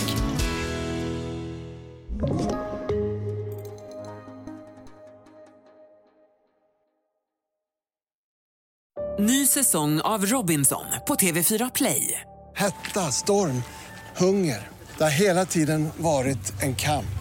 Ny 9.19 9.45
säsong 9.47 10.01
av 10.01 10.25
Robinson 10.25 10.85
på 11.07 11.15
TV4 11.15 11.71
Play. 11.75 12.21
Hetta, 12.55 13.11
storm, 13.11 13.63
hunger. 14.17 14.67
Det 14.97 15.03
har 15.03 15.11
hela 15.11 15.45
tiden 15.45 15.89
varit 15.97 16.53
en 16.61 16.75
kamp. 16.75 17.20